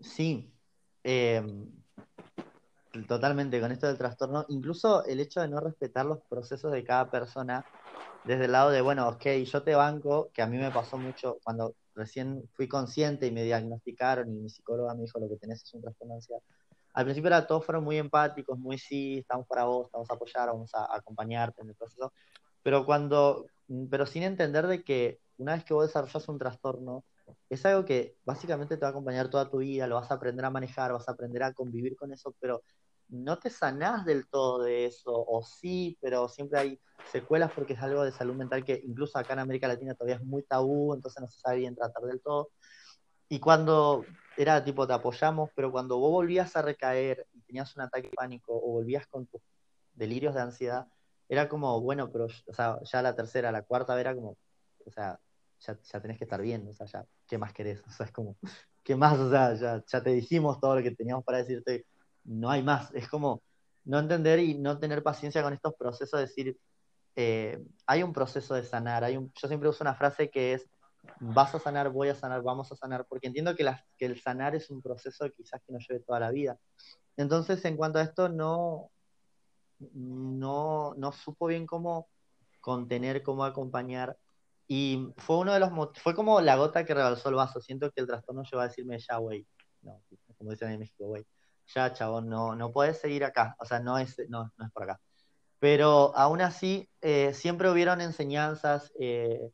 [0.00, 0.52] Sí.
[1.04, 1.42] Eh,
[3.06, 7.10] totalmente con esto del trastorno, incluso el hecho de no respetar los procesos de cada
[7.10, 7.64] persona,
[8.24, 11.38] desde el lado de, bueno, ok, yo te banco, que a mí me pasó mucho
[11.42, 15.62] cuando recién fui consciente y me diagnosticaron y mi psicóloga me dijo lo que tenés
[15.62, 16.40] es un trastorno de ansiedad.
[16.94, 20.48] Al principio era, todos fueron muy empáticos, muy sí, estamos para vos, estamos a apoyar,
[20.48, 22.12] vamos a, acompañarte en el proceso,
[22.62, 23.46] pero cuando,
[23.90, 27.04] pero sin entender de que una vez que vos desarrollas un trastorno,
[27.48, 30.44] es algo que básicamente te va a acompañar toda tu vida, lo vas a aprender
[30.44, 32.62] a manejar, vas a aprender a convivir con eso, pero
[33.12, 37.80] no te sanás del todo de eso, o sí, pero siempre hay secuelas porque es
[37.80, 41.20] algo de salud mental que incluso acá en América Latina todavía es muy tabú, entonces
[41.20, 42.50] no se sabe bien tratar del todo.
[43.28, 47.82] Y cuando era tipo, te apoyamos, pero cuando vos volvías a recaer y tenías un
[47.82, 49.42] ataque de pánico o volvías con tus
[49.92, 50.86] delirios de ansiedad,
[51.28, 54.38] era como, bueno, pero o sea, ya la tercera, la cuarta era como,
[54.86, 55.20] o sea,
[55.60, 57.82] ya, ya tenés que estar bien, o sea, ya, ¿qué más querés?
[57.86, 58.36] O sea, es como,
[58.82, 59.18] ¿qué más?
[59.18, 61.86] O sea, ya, ya te dijimos todo lo que teníamos para decirte,
[62.24, 62.92] no hay más.
[62.94, 63.42] Es como
[63.84, 66.56] no entender y no tener paciencia con estos procesos, decir,
[67.16, 69.04] eh, hay un proceso de sanar.
[69.04, 70.68] Hay un, yo siempre uso una frase que es,
[71.20, 74.54] vas a sanar, voy a sanar, vamos a sanar, porque entiendo que, que el sanar
[74.54, 76.58] es un proceso quizás que nos lleve toda la vida.
[77.16, 78.90] Entonces, en cuanto a esto, no,
[79.78, 82.08] no, no supo bien cómo
[82.60, 84.16] contener, cómo acompañar.
[84.68, 85.70] Y fue uno de los
[86.02, 87.60] fue como la gota que rebalsó el vaso.
[87.60, 89.46] Siento que el trastorno lleva a decirme ya, güey.
[89.82, 90.00] No,
[90.38, 91.26] como dicen en México, güey
[91.74, 94.84] ya, chabón, no, no puedes seguir acá, o sea, no es, no, no es por
[94.84, 95.00] acá.
[95.58, 98.92] Pero aún así, eh, siempre hubieron enseñanzas.
[98.98, 99.50] Eh,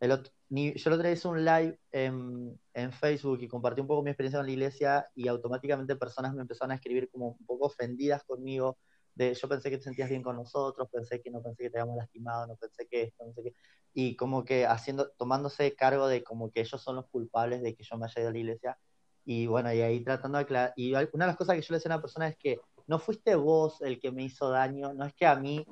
[0.00, 0.10] el
[0.50, 4.38] yo lo otro hice un live en, en, Facebook y compartí un poco mi experiencia
[4.40, 8.78] en la iglesia y automáticamente personas me empezaron a escribir como un poco ofendidas conmigo,
[9.14, 11.78] de yo pensé que te sentías bien con nosotros, pensé que no pensé que te
[11.78, 13.54] habíamos lastimado, no pensé que esto, no sé qué,
[13.94, 17.84] y como que haciendo, tomándose cargo de como que ellos son los culpables de que
[17.84, 18.78] yo me haya ido a la iglesia,
[19.24, 20.72] y bueno, y ahí tratando de aclarar.
[20.76, 22.98] Y una de las cosas que yo le decía a una persona es que no
[22.98, 25.66] fuiste vos el que me hizo daño, no es que a mí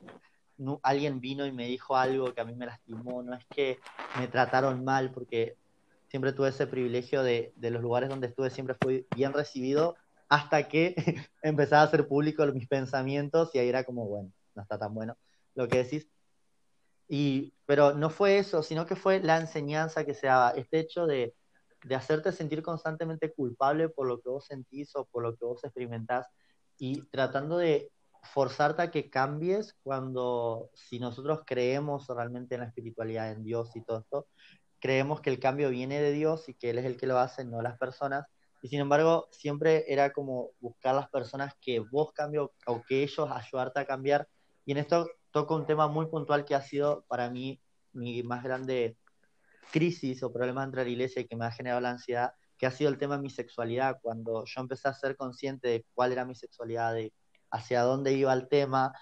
[0.83, 3.79] alguien vino y me dijo algo que a mí me lastimó, no es que
[4.19, 5.57] me trataron mal, porque
[6.09, 9.97] siempre tuve ese privilegio de, de los lugares donde estuve, siempre fui bien recibido,
[10.29, 10.95] hasta que
[11.43, 15.17] empezaba a hacer público mis pensamientos y ahí era como, bueno, no está tan bueno
[15.55, 16.09] lo que decís.
[17.09, 21.07] Y, pero no fue eso, sino que fue la enseñanza que se daba, este hecho
[21.07, 21.35] de
[21.85, 25.65] de hacerte sentir constantemente culpable por lo que vos sentís o por lo que vos
[25.65, 26.27] experimentás
[26.79, 27.91] y tratando de
[28.23, 33.83] forzarte a que cambies cuando si nosotros creemos realmente en la espiritualidad, en Dios y
[33.83, 34.27] todo esto,
[34.79, 37.45] creemos que el cambio viene de Dios y que Él es el que lo hace,
[37.45, 38.27] no las personas.
[38.63, 43.29] Y sin embargo, siempre era como buscar las personas que vos cambio o que ellos
[43.31, 44.29] ayudarte a cambiar.
[44.65, 47.61] Y en esto toco un tema muy puntual que ha sido para mí
[47.93, 48.97] mi más grande
[49.71, 52.91] crisis o problema entre la iglesia que me ha generado la ansiedad, que ha sido
[52.91, 53.99] el tema de mi sexualidad.
[54.03, 57.13] Cuando yo empecé a ser consciente de cuál era mi sexualidad, de
[57.51, 58.93] hacia dónde iba el tema,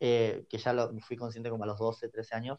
[0.00, 2.58] eh, que ya lo fui consciente como a los 12, 13 años,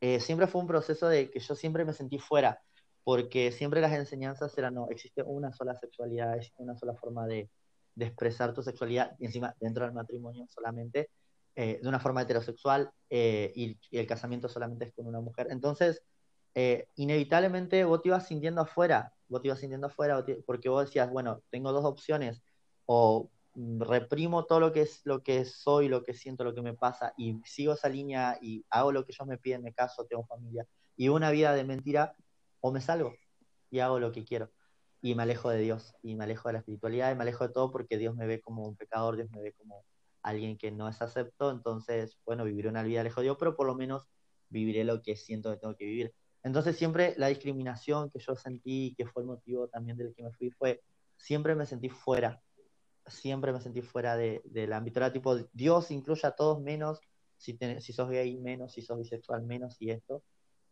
[0.00, 2.60] eh, siempre fue un proceso de que yo siempre me sentí fuera,
[3.04, 7.48] porque siempre las enseñanzas eran, no, existe una sola sexualidad, existe una sola forma de,
[7.94, 11.10] de expresar tu sexualidad, y encima dentro del matrimonio solamente,
[11.54, 15.46] eh, de una forma heterosexual, y, y, el casamiento solamente es con una mujer.
[15.50, 16.02] Entonces,
[16.54, 21.10] eh, inevitablemente vos te ibas sintiendo afuera, vos te ibas sintiendo afuera porque vos decías,
[21.10, 22.42] bueno, tengo dos opciones,
[22.86, 26.74] o reprimo todo lo que es lo que soy, lo que siento, lo que me
[26.74, 30.24] pasa, y sigo esa línea y hago lo que ellos me piden, me caso, tengo
[30.26, 32.14] familia, y una vida de mentira,
[32.60, 33.14] o me salgo
[33.70, 34.50] y hago lo que quiero.
[35.00, 37.52] Y me alejo de Dios, y me alejo de la espiritualidad, y me alejo de
[37.52, 39.84] todo porque Dios me ve como un pecador, Dios me ve como
[40.22, 43.66] alguien que no es acepto, entonces, bueno, viviré una vida lejos de Dios, pero por
[43.66, 44.08] lo menos
[44.48, 46.14] viviré lo que siento que tengo que vivir.
[46.42, 50.32] Entonces siempre la discriminación que yo sentí, que fue el motivo también del que me
[50.32, 50.82] fui, fue,
[51.16, 52.42] siempre me sentí fuera,
[53.06, 54.98] siempre me sentí fuera de, del ámbito.
[54.98, 57.00] Era tipo, Dios incluye a todos menos,
[57.36, 60.22] si, si sos gay menos, si sos bisexual menos y esto.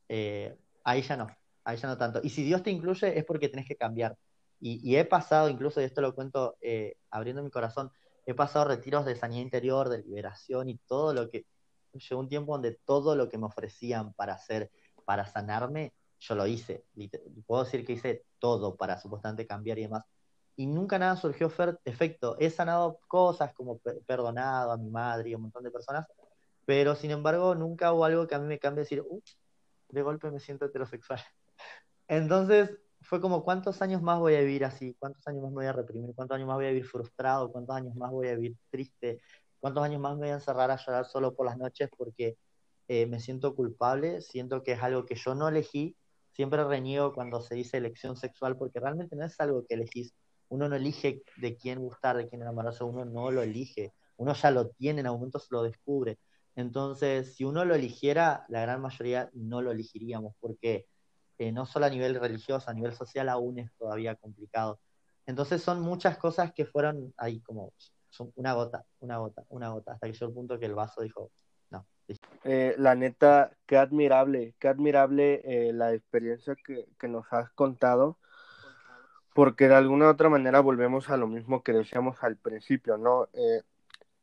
[0.08, 1.28] Eh, ahí ya no.
[1.64, 2.20] ahí ya no tanto.
[2.22, 4.16] Y si Dios te incluye es porque tenés que cambiar.
[4.62, 7.90] Y, he pasado, incluso, y esto lo cuento eh, abriendo mi corazón,
[8.26, 11.46] he pasado retiros de sanidad interior, de liberación y todo lo que...
[11.92, 16.46] Llegó un tiempo donde todo lo que me ofrecían para hacer, para sanarme, yo lo
[16.46, 16.84] hice.
[17.46, 20.04] Puedo decir que hice todo para supuestamente cambiar y demás.
[20.56, 21.50] Y nunca nada surgió
[21.84, 22.36] efecto.
[22.38, 26.06] He sanado cosas como perdonado a mi madre y a un montón de personas,
[26.66, 29.22] pero sin embargo nunca hubo algo que a mí me cambie decir, uh,
[29.88, 31.20] de golpe me siento heterosexual.
[32.08, 34.94] Entonces fue como, ¿cuántos años más voy a vivir así?
[34.98, 36.14] ¿Cuántos años más me voy a reprimir?
[36.14, 37.50] ¿Cuántos años más voy a vivir frustrado?
[37.50, 39.20] ¿Cuántos años más voy a vivir triste?
[39.58, 42.36] ¿Cuántos años más me voy a encerrar a llorar solo por las noches porque
[42.92, 44.20] eh, me siento culpable?
[44.20, 45.96] Siento que es algo que yo no elegí.
[46.32, 50.12] Siempre reniego cuando se dice elección sexual porque realmente no es algo que elegís.
[50.48, 53.92] Uno no elige de quién gustar, de quién enamorarse, uno no lo elige.
[54.16, 56.18] Uno ya lo tiene, en algún momento se lo descubre.
[56.56, 60.88] Entonces, si uno lo eligiera, la gran mayoría no lo elegiríamos porque
[61.52, 64.80] no solo a nivel religioso, a nivel social aún es todavía complicado.
[65.26, 67.72] Entonces son muchas cosas que fueron ahí como
[68.34, 71.30] una gota, una gota, una gota, hasta que llegó el punto que el vaso dijo.
[72.44, 78.18] Eh, la neta, qué admirable, qué admirable eh, la experiencia que, nos has contado,
[79.34, 83.28] porque de alguna otra manera volvemos a lo mismo que decíamos al principio, ¿no?
[83.34, 83.62] Eh,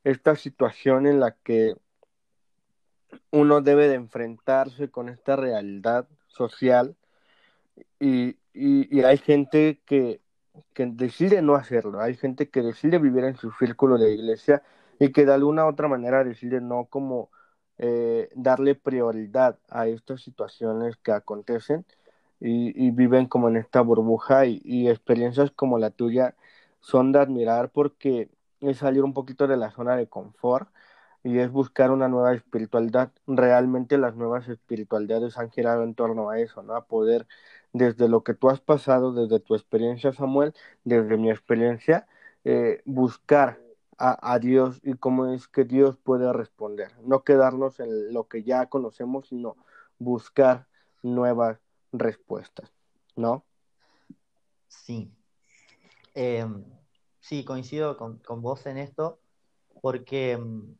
[0.03, 1.75] esta situación en la que
[3.31, 6.95] uno debe de enfrentarse con esta realidad social
[7.99, 10.21] y, y, hay gente que,
[10.73, 14.63] que, decide no hacerlo, hay gente que decide vivir en su círculo de iglesia
[14.99, 17.29] y que de alguna otra manera decide no como
[17.77, 21.85] eh, darle prioridad a estas situaciones que acontecen
[22.39, 26.35] y, viven como en esta burbuja y, y, experiencias como la tuya
[26.81, 28.29] son de admirar porque
[28.61, 30.69] es salir un poquito de la zona de confort
[31.23, 33.11] y es buscar una nueva espiritualidad.
[33.27, 36.75] Realmente las nuevas espiritualidades han girado en torno a eso, ¿no?
[36.75, 37.27] A poder
[37.73, 42.07] desde lo que tú has pasado, desde tu experiencia, Samuel, desde mi experiencia,
[42.45, 43.59] eh, buscar
[43.97, 46.91] a, Dios y cómo es que Dios puede responder.
[47.03, 49.57] No quedarnos en lo que ya conocemos, sino
[49.97, 50.67] buscar
[51.01, 51.59] nuevas
[51.91, 52.71] respuestas,
[53.15, 53.43] ¿no?
[54.67, 55.11] Sí.
[56.13, 56.63] Em,
[57.19, 59.19] sí, coincido con, vos en esto,
[59.81, 60.75] porque em,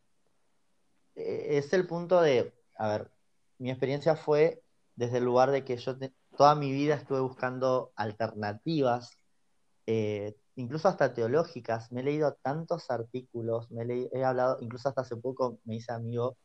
[1.15, 3.11] e, es el punto de, a ver,
[3.57, 4.61] mi experiencia fue
[4.95, 5.95] desde el lugar de que yo
[6.37, 9.17] toda mi vida estuve buscando alternativas,
[9.87, 11.91] eh, incluso hasta teológicas.
[11.91, 16.37] Me he leído tantos artículos, me he, hablado, incluso hasta hace poco me hice amigo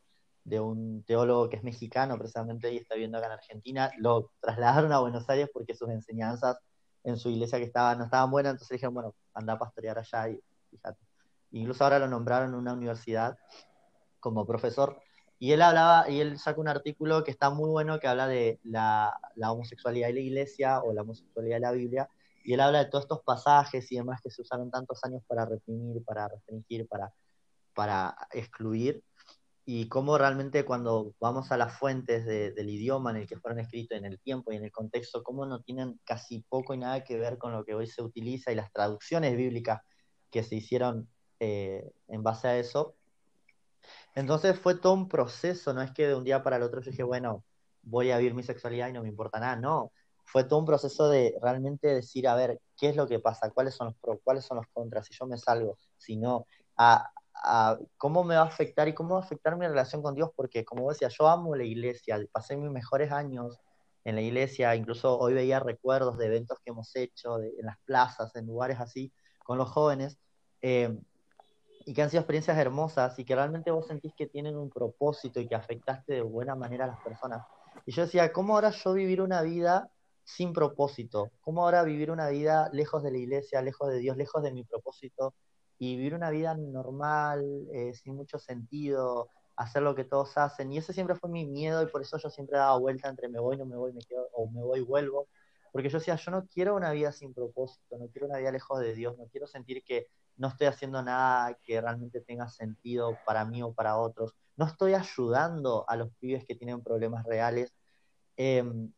[0.44, 3.90] de un teólogo que es mexicano precisamente y está viviendo acá en Argentina.
[3.98, 6.58] Lo trasladaron a Buenos Aires porque sus enseñanzas
[7.04, 10.28] en su iglesia que estaba, no estaban buenas, entonces dijeron, bueno, anda a pastorear allá
[10.28, 11.00] y fíjate.
[11.52, 13.36] Incluso ahora lo nombraron en una universidad
[14.20, 15.02] como profesor
[15.42, 18.60] y él hablaba, y él saca un artículo que está muy bueno, que habla de
[18.62, 22.08] la, homosexualidad y la iglesia o la homosexualidad y la Biblia,
[22.44, 25.44] y él habla de todos estos pasajes y demás que se usaron tantos años para
[25.46, 27.12] reprimir, para restringir, para,
[27.74, 29.02] para excluir,
[29.64, 33.96] y cómo realmente cuando vamos a las fuentes del idioma en el que fueron escritos,
[33.96, 37.16] en el tiempo y en el contexto, cómo no tienen casi poco y nada que
[37.16, 39.80] ver con lo que hoy se utiliza y las traducciones bíblicas
[40.30, 42.96] que se hicieron eh, en base a eso,
[44.14, 46.90] entonces fue todo un proceso, no es que de un día para el otro yo
[46.90, 47.44] dije, bueno,
[47.82, 49.92] voy a vivir mi sexualidad y no me importa nada, no.
[50.32, 53.50] Fue todo un proceso de realmente decir, a ver, ¿qué es lo que pasa?
[53.50, 54.18] ¿Cuáles son los pros?
[54.24, 55.04] ¿Cuáles son los contras?
[55.04, 56.46] Si yo me salgo, si no,
[56.78, 57.10] a,
[57.98, 60.64] cómo me va a afectar y cómo va a afectar mi relación con Dios, porque
[60.64, 63.60] como decía, yo amo la iglesia, pasé mis mejores años
[64.04, 68.34] en la iglesia, incluso hoy veía recuerdos de eventos que hemos hecho en las plazas,
[68.34, 69.12] en lugares así,
[69.44, 70.16] con los jóvenes.
[70.62, 70.98] Eh,
[71.84, 75.40] y que han sido experiencias hermosas y que realmente vos sentís que tienen un propósito
[75.40, 77.44] y que afectaste de buena manera a las personas.
[77.84, 79.90] Y yo decía, ¿cómo ahora yo vivir una vida
[80.24, 81.30] sin propósito?
[81.40, 84.64] ¿Cómo ahora vivir una vida lejos de la iglesia, lejos de Dios, lejos de mi
[84.64, 85.34] propósito?
[85.78, 90.72] Y vivir una vida normal, eh, sin mucho sentido, hacer lo que todos hacen.
[90.72, 93.40] Y ese siempre fue mi miedo y por eso yo siempre daba vuelta entre me
[93.40, 95.28] voy, no me voy, me quedo, o me voy vuelvo.
[95.72, 98.78] Porque yo decía, yo no quiero una vida sin propósito, no quiero una vida lejos
[98.80, 103.44] de Dios, no quiero sentir que no estoy haciendo nada que realmente tenga sentido para
[103.44, 107.72] mí o para otros, no estoy ayudando a los pibes que tienen problemas reales.
[108.36, 108.92] Em,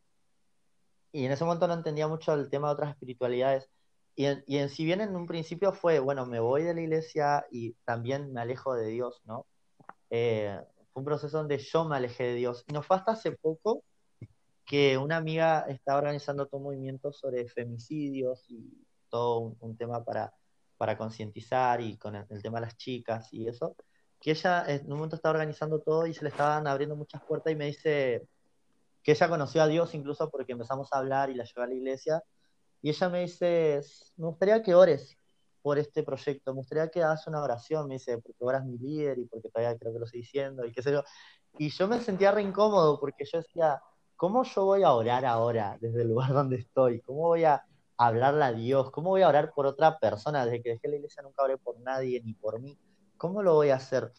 [1.15, 3.69] y en ese momento no entendía mucho el tema de otras espiritualidades.
[4.15, 6.81] Y en, y en, si bien en un principio fue, bueno, me voy de la
[6.81, 9.45] iglesia y también me alejo de Dios, ¿no?
[10.09, 10.59] Eh,
[10.93, 12.63] fue un proceso donde yo me alejé de Dios.
[12.67, 13.83] Y no fue hasta hace poco
[14.65, 20.33] que una amiga estaba organizando todo un movimiento sobre femicidios y todo un tema para
[20.77, 23.75] para concientizar y con el, tema de las chicas y eso,
[24.19, 27.53] que ella en un momento estaba organizando todo y se le estaban abriendo muchas puertas
[27.53, 28.27] y me dice,
[29.05, 31.75] que ella conoció a Dios incluso porque empezamos a hablar y la llevé a la
[31.75, 32.23] iglesia.
[32.81, 33.79] Y ella me dice,
[34.17, 35.15] me gustaría que ores
[35.61, 38.79] por este proyecto, me gustaría que hagas una oración, me dice, porque ahora es mi
[38.79, 41.03] líder y porque todavía creo que lo estoy diciendo y qué sé yo.
[41.59, 43.79] Y yo me sentía re incómodo porque yo decía,
[44.15, 47.01] ¿cómo yo voy a orar ahora desde el lugar donde estoy?
[47.01, 47.63] ¿Cómo voy a
[47.97, 48.89] hablarle a Dios?
[48.89, 50.45] ¿Cómo voy a orar por otra persona?
[50.45, 52.75] Desde que dejé la iglesia nunca oré por nadie ni por mí.
[53.17, 54.11] ¿Cómo lo voy a hacer?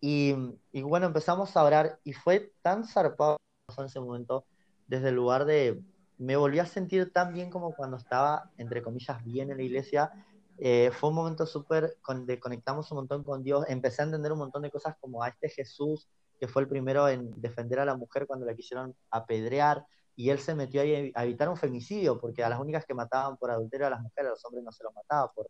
[0.00, 0.36] Y,
[0.70, 3.36] y bueno, empezamos a orar y fue tan zarpado
[3.78, 4.44] en ese momento
[4.86, 5.82] desde el lugar de,
[6.18, 10.12] me volví a sentir tan bien como cuando estaba, entre comillas, bien en la iglesia.
[10.58, 11.96] Eh, fue un momento súper,
[12.26, 15.28] de conectamos un montón con Dios, empecé a entender un montón de cosas como a
[15.28, 16.08] este Jesús,
[16.38, 20.38] que fue el primero en defender a la mujer cuando la quisieron apedrear, y él
[20.38, 23.86] se metió ahí a evitar un femicidio, porque a las únicas que mataban por adulterio
[23.86, 25.48] a las mujeres, a los hombres no se los mataba por,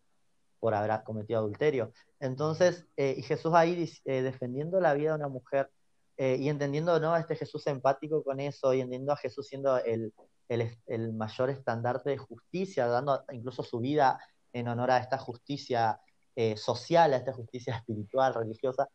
[0.60, 1.92] por haber cometido adulterio.
[2.20, 5.70] Entonces, eh, y Jesús ahí eh, defendiendo la vida de una mujer
[6.38, 7.14] y entendiendo ¿no?
[7.14, 10.12] a este Jesús empático con eso, y entendiendo a Jesús siendo el,
[10.50, 14.18] el, mayor estandarte de justicia, dando incluso su vida
[14.52, 16.00] en honor a esta justicia
[16.34, 18.88] eh, social, a esta justicia espiritual, religiosa.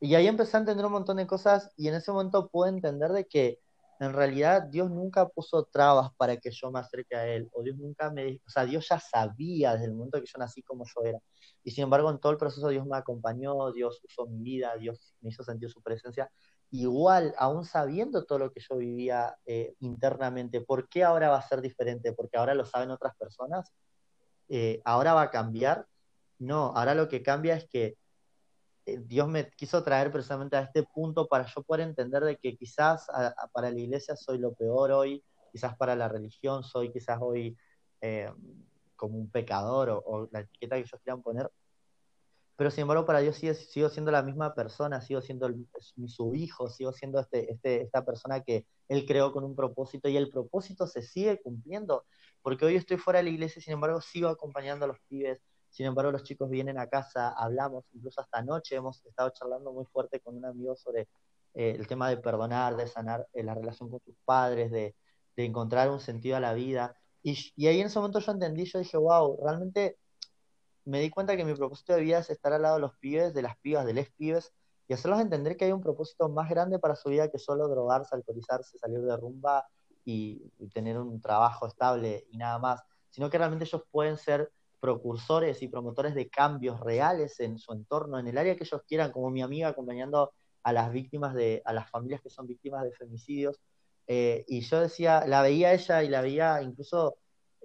[0.00, 3.12] Y ahí empecé a entender un montón de cosas y en ese momento pude entender
[3.12, 3.60] de que
[3.98, 7.78] en realidad Dios nunca puso trabas para que yo me acerque a Él, o Dios
[7.78, 11.02] nunca me, o sea, Dios ya sabía desde el momento que yo nací como yo
[11.02, 11.18] era.
[11.64, 15.14] Y sin embargo, en todo el proceso Dios me acompañó, Dios usó mi vida, Dios
[15.22, 16.30] me hizo sentir su presencia
[16.70, 21.48] igual, aún sabiendo todo lo que yo vivía eh, internamente, ¿por qué ahora va a
[21.48, 22.12] ser diferente?
[22.12, 23.72] ¿Porque ahora lo saben otras personas?
[24.48, 25.86] Eh, ¿Ahora va a cambiar?
[26.38, 27.96] No, ahora lo que cambia es que
[28.86, 32.56] eh, Dios me quiso traer precisamente a este punto para yo poder entender de que
[32.56, 33.06] quizás
[33.52, 37.56] para la iglesia soy lo peor hoy, quizás para la religión soy quizás hoy
[38.94, 41.50] como un pecador o, o, la etiqueta que ellos quieran poner,
[42.56, 45.48] pero sin embargo para Dios sigo, siendo la misma persona, sigo siendo
[46.06, 50.16] su hijo, sigo siendo este, este, esta persona que Él creó con un propósito y
[50.16, 52.06] el propósito se sigue cumpliendo,
[52.40, 55.84] porque hoy estoy fuera de la iglesia, sin embargo sigo acompañando a los pibes, sin
[55.84, 60.20] embargo los chicos vienen a casa, hablamos, incluso hasta anoche hemos estado charlando muy fuerte
[60.20, 61.08] con un amigo sobre
[61.52, 64.94] eh, el tema de perdonar, de sanar eh, la relación con tus padres, de,
[65.36, 66.94] de, encontrar un sentido a la vida.
[67.22, 69.98] Y, y ahí en ese momento yo entendí, yo dije, wow, realmente
[70.86, 73.34] me di cuenta que mi propósito de vida es estar al lado de los pibes,
[73.34, 74.52] de las pibas, de les pibes,
[74.88, 78.14] y hacerlos entender que hay un propósito más grande para su vida que solo drogarse,
[78.14, 79.66] alcoholizarse, salir de rumba
[80.04, 85.60] y, tener un trabajo estable y nada más, sino que realmente ellos pueden ser precursores
[85.62, 89.30] y promotores de cambios reales en su entorno, en el área que ellos quieran, como
[89.30, 90.32] mi amiga acompañando
[90.62, 93.60] a las víctimas de, a las familias que son víctimas de femicidios.
[94.06, 97.16] Eh, y yo decía, la veía ella y la veía incluso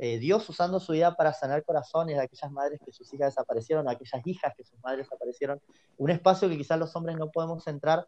[0.04, 3.86] eh, Dios usando su vida para sanar corazones de aquellas madres que sus hijas desaparecieron,
[3.86, 5.62] de aquellas hijas que sus madres desaparecieron,
[5.98, 8.08] un espacio que quizás los hombres no podemos entrar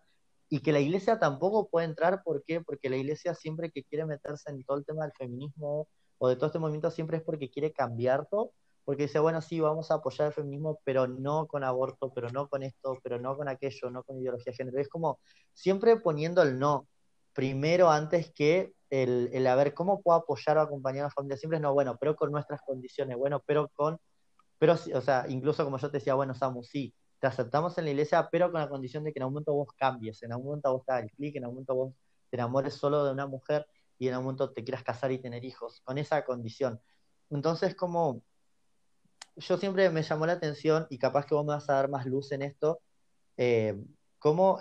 [0.50, 2.62] y que la iglesia tampoco puede entrar, ¿por qué?
[2.62, 5.88] Porque la iglesia siempre que quiere meterse en todo el tema del feminismo
[6.18, 8.54] o de todo este movimiento siempre es porque quiere cambiarlo,
[8.86, 12.50] porque dice, bueno, sí, vamos a apoyar el feminismo, pero no con aborto, pero no
[12.50, 14.80] con esto, pero no con aquello, no con ideología de género.
[14.80, 15.20] Es como
[15.54, 16.88] siempre poniendo el no
[17.34, 21.58] primero antes que el, el a cómo puedo apoyar o acompañar a la familia siempre
[21.58, 24.00] es no, bueno, pero con nuestras condiciones, bueno, pero con,
[24.60, 27.92] pero, o sea, incluso como yo te decía, bueno, Samu, sí, te aceptamos en la
[27.92, 30.72] iglesia, pero con la condición de que en algún momento vos cambies, en algún momento
[30.72, 31.94] vos te hagas el clic, en algún momento vos
[32.30, 33.66] te enamores solo de una mujer
[33.98, 36.80] y en algún momento te quieras casar y tener hijos, con esa condición.
[37.32, 38.22] Entonces, como
[39.38, 42.06] yo siempre me llamó la atención y capaz que vos me vas a dar más
[42.06, 42.80] luz en esto,
[43.38, 43.76] eh,
[44.20, 44.60] como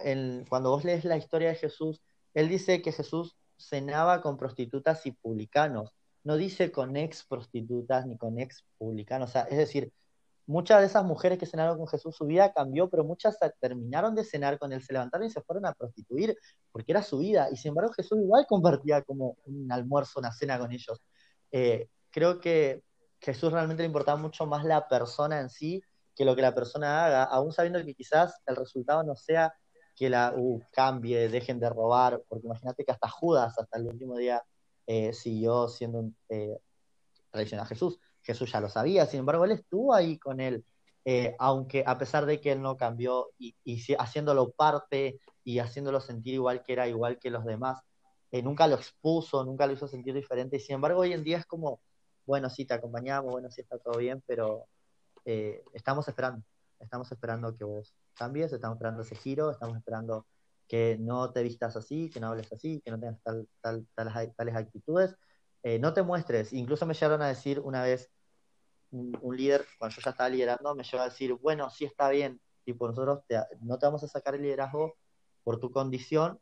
[0.49, 2.01] cuando vos lees la historia de Jesús,
[2.33, 5.93] él dice que Jesús cenaba con prostitutas y publicanos.
[6.25, 9.31] No dice con ex prostitutas ni con ex publicanos.
[9.31, 9.93] O sea, es decir,
[10.47, 14.25] muchas de esas mujeres que cenaron con Jesús, su vida cambió, pero muchas terminaron de
[14.25, 16.37] cenar con él, se levantaron y se fueron a prostituir,
[16.71, 17.49] porque era su vida.
[17.51, 21.01] Y sin embargo, Jesús igual compartía como un almuerzo, una cena con ellos.
[21.51, 22.83] Eh, creo que
[23.21, 25.83] Jesús realmente le importaba mucho más la persona en sí
[26.15, 29.55] que lo que la persona haga, aún sabiendo que quizás el resultado no sea
[30.03, 34.17] que la uh, cambie, dejen de robar, porque imagínate que hasta Judas, hasta el último
[34.17, 34.43] día,
[34.85, 36.59] eh, siguió siendo un eh,
[37.33, 38.01] a Jesús.
[38.21, 40.65] Jesús ya lo sabía, sin embargo, él estuvo ahí con él,
[41.05, 43.55] eh, aunque a pesar de que él no cambió y,
[43.97, 47.81] haciéndolo parte y haciéndolo sentir igual que era, igual que los demás,
[48.33, 51.39] eh, nunca lo expuso, nunca lo hizo sentir diferente, y sin embargo, hoy en día
[51.39, 51.79] es como,
[52.27, 54.67] bueno, sí, te acompañamos, bueno, sí, está todo bien, pero
[55.73, 56.45] estamos esperando,
[56.81, 60.27] estamos esperando que vos cambies, estamos esperando ese giro, estamos esperando
[60.69, 64.57] que no te vistas así, que no hables así, que no tengas tal, tal, tales,
[64.57, 65.17] actitudes.
[65.63, 66.53] Eh, no te muestres.
[66.53, 68.11] Incluso me llegaron a decir una vez,
[68.91, 72.41] un, líder, cuando yo ya estaba liderando, me llegó a decir, bueno, sí está bien,
[72.65, 73.21] tipo, nosotros
[73.61, 74.97] no te vamos a sacar el liderazgo
[75.45, 76.39] por tu condición,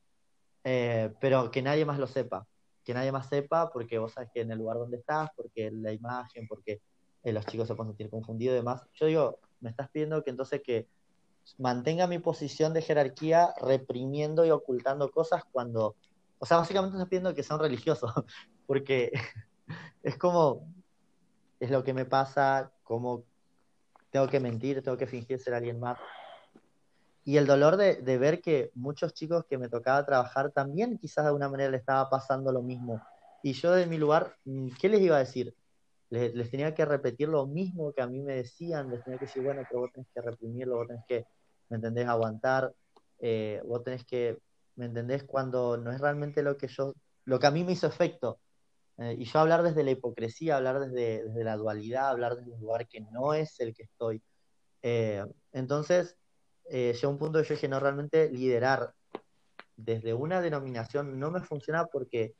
[0.64, 2.46] eh, pero que nadie más lo sepa,
[2.84, 5.92] que nadie más sepa porque vos sabes que en el lugar donde estás, porque la
[5.92, 6.82] imagen, porque
[7.22, 8.86] eh, los chicos se pueden sentir confundidos y demás.
[8.94, 10.88] Yo digo, me estás pidiendo que entonces que
[11.58, 15.96] mantenga mi posición de jerarquía reprimiendo y ocultando cosas cuando,
[16.38, 18.12] o sea, básicamente estás pidiendo que sean religiosos,
[18.66, 19.12] porque
[20.02, 20.66] es como,
[21.58, 23.24] es lo que me pasa, como
[24.10, 25.98] tengo que mentir, tengo que fingir ser alguien más.
[27.24, 31.28] Y el dolor de, ver que muchos chicos que me tocaba trabajar también quizás de
[31.28, 33.00] alguna manera le estaba pasando lo mismo.
[33.42, 35.54] Y yo de mi lugar, mm, ¿qué les iba a decir?
[36.10, 39.42] Les, tenía que repetir lo mismo que a mí me decían, les tenía que decir,
[39.42, 41.24] bueno, pero vos tenés que reprimirlo, vos tenés que,
[41.68, 42.06] ¿me entendés?
[42.08, 42.72] Aguantar,
[43.20, 44.38] eh, vos tenés que,
[44.76, 45.24] ¿me entendés?
[45.24, 46.94] Cuando no es realmente lo que yo,
[47.24, 48.40] lo que a mí me hizo efecto.
[48.98, 52.86] Eh, y yo hablar desde la hipocresía, hablar desde, la dualidad, hablar desde un lugar
[52.86, 54.22] que no es el que estoy.
[54.82, 56.18] Eh, entonces,
[56.68, 58.94] eh, llega un punto que yo dije, no, realmente liderar
[59.76, 62.34] desde una denominación no me funciona porque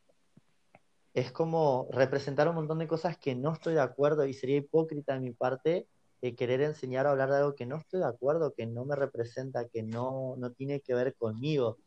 [1.14, 5.14] es como representar un montón de cosas que no estoy de acuerdo y sería hipócrita
[5.14, 5.88] de mi parte
[6.22, 8.94] de querer enseñar o hablar de algo que no estoy de acuerdo, que no me
[8.94, 11.78] representa, que no, no tiene que ver conmigo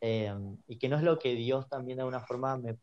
[0.00, 0.34] eh,
[0.66, 2.78] y que no es lo que Dios también de alguna forma me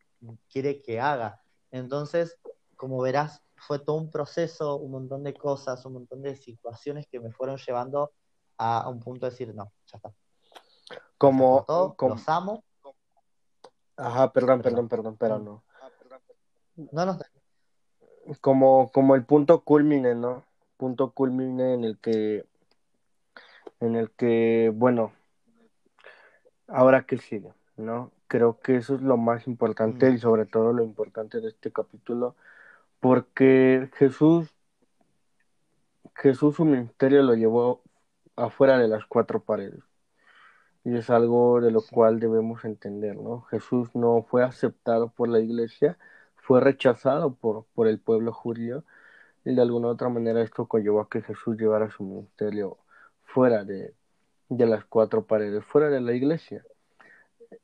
[0.50, 1.40] quiere que haga.
[1.70, 2.38] Entonces,
[2.76, 7.20] como verás, fue todo un proceso, un montón de cosas, un montón de situaciones que
[7.20, 8.12] me fueron llevando
[8.58, 10.12] a un punto de decir, no, ya está.
[11.18, 11.64] Como,
[11.96, 12.14] como...
[12.14, 12.64] los amo.
[13.96, 15.64] Ajá, perdón, perdón, perdón, pero no.
[16.90, 17.18] No, no.
[18.40, 20.44] Como, como el punto culmine, ¿no?
[20.76, 22.44] Punto culmine en el que,
[23.80, 25.12] en el que, bueno,
[26.68, 28.10] ahora que sigue, ¿no?
[28.28, 32.34] Creo que eso es lo más importante y sobre todo lo importante de este capítulo,
[33.00, 34.54] porque Jesús,
[36.14, 37.82] Jesús su ministerio lo llevó
[38.36, 39.82] afuera de las cuatro paredes.
[40.84, 43.42] Y es algo de lo cual debemos entender, ¿no?
[43.42, 45.98] Jesús no fue aceptado por la iglesia,
[46.52, 48.84] fue rechazado por, por el pueblo judío,
[49.42, 52.76] y de alguna otra manera esto conllevó a que Jesús llevara su ministerio
[53.24, 53.94] fuera de,
[54.50, 56.62] de las cuatro paredes, fuera de la iglesia.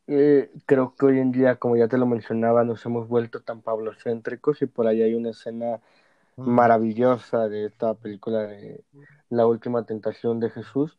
[0.07, 3.61] Eh, creo que hoy en día, como ya te lo mencionaba, nos hemos vuelto tan
[3.61, 5.81] pablocéntricos y por ahí hay una escena
[6.37, 8.83] maravillosa de esta película de
[9.29, 10.97] La última tentación de Jesús.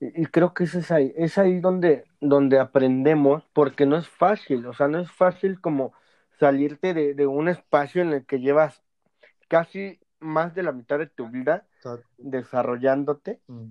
[0.00, 4.72] Y, creo que es ahí, es ahí donde, donde aprendemos, porque no es fácil, o
[4.72, 5.92] sea, no es fácil como
[6.38, 8.82] salirte de, de un espacio en el que llevas
[9.48, 11.66] casi más de la mitad de tu vida
[12.18, 13.64] desarrollándote mm.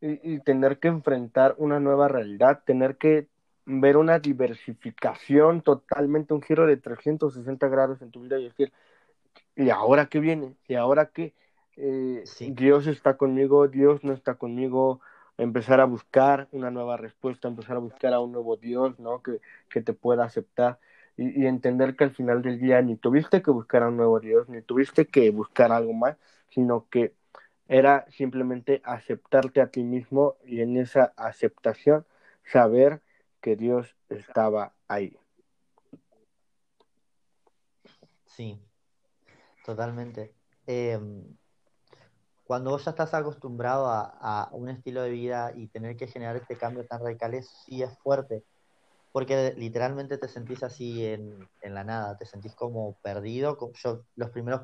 [0.00, 3.28] y, y, tener que enfrentar una nueva realidad, tener que
[3.66, 8.72] ver una diversificación totalmente, un giro de 360 grados en tu vida y decir,
[9.54, 10.56] ¿y ahora qué viene?
[10.66, 11.34] ¿Y ahora qué?
[11.76, 15.00] Eh, Dios está conmigo, Dios no está conmigo,
[15.38, 19.22] empezar a buscar una nueva respuesta, empezar a buscar a un nuevo Dios, ¿no?
[19.22, 20.78] Que, que te pueda aceptar
[21.20, 24.48] y, entender que al final del día ni tuviste que buscar a un nuevo Dios,
[24.48, 26.16] ni tuviste que buscar algo más,
[26.48, 27.14] sino que
[27.68, 32.06] era simplemente aceptarte a ti mismo y en esa aceptación
[32.44, 33.02] saber
[33.40, 35.16] que Dios estaba ahí.
[38.24, 38.58] Sí,
[39.64, 40.34] Totalmente.
[40.66, 41.36] Em,
[42.44, 46.56] cuando vos ya estás acostumbrado a, un estilo de vida y tener que generar este
[46.56, 48.44] cambio tan radical, sí es fuerte,
[49.12, 53.58] porque literalmente te sentís así en, la nada, te sentís como perdido.
[53.82, 54.62] Yo, los primeros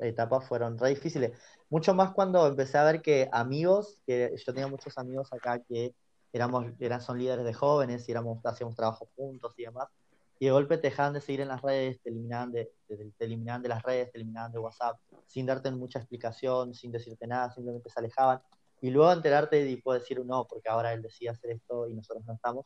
[0.00, 1.32] etapas fueron re difíciles,
[1.68, 5.94] mucho más cuando empecé a ver que amigos, que yo tenía muchos amigos acá que
[6.32, 9.88] éramos, eran, son líderes de jóvenes y éramos, hacíamos trabajo juntos y demás,
[10.38, 13.62] y de golpe te dejaban de seguir en las redes, te eliminaban de, te, eliminaban
[13.62, 17.90] de las redes, te eliminaban de WhatsApp, sin darte mucha explicación, sin decirte nada, simplemente
[17.90, 18.40] se alejaban.
[18.80, 22.24] Y luego enterarte y puedo decir no, porque ahora él decía hacer esto y nosotros
[22.24, 22.64] no estamos.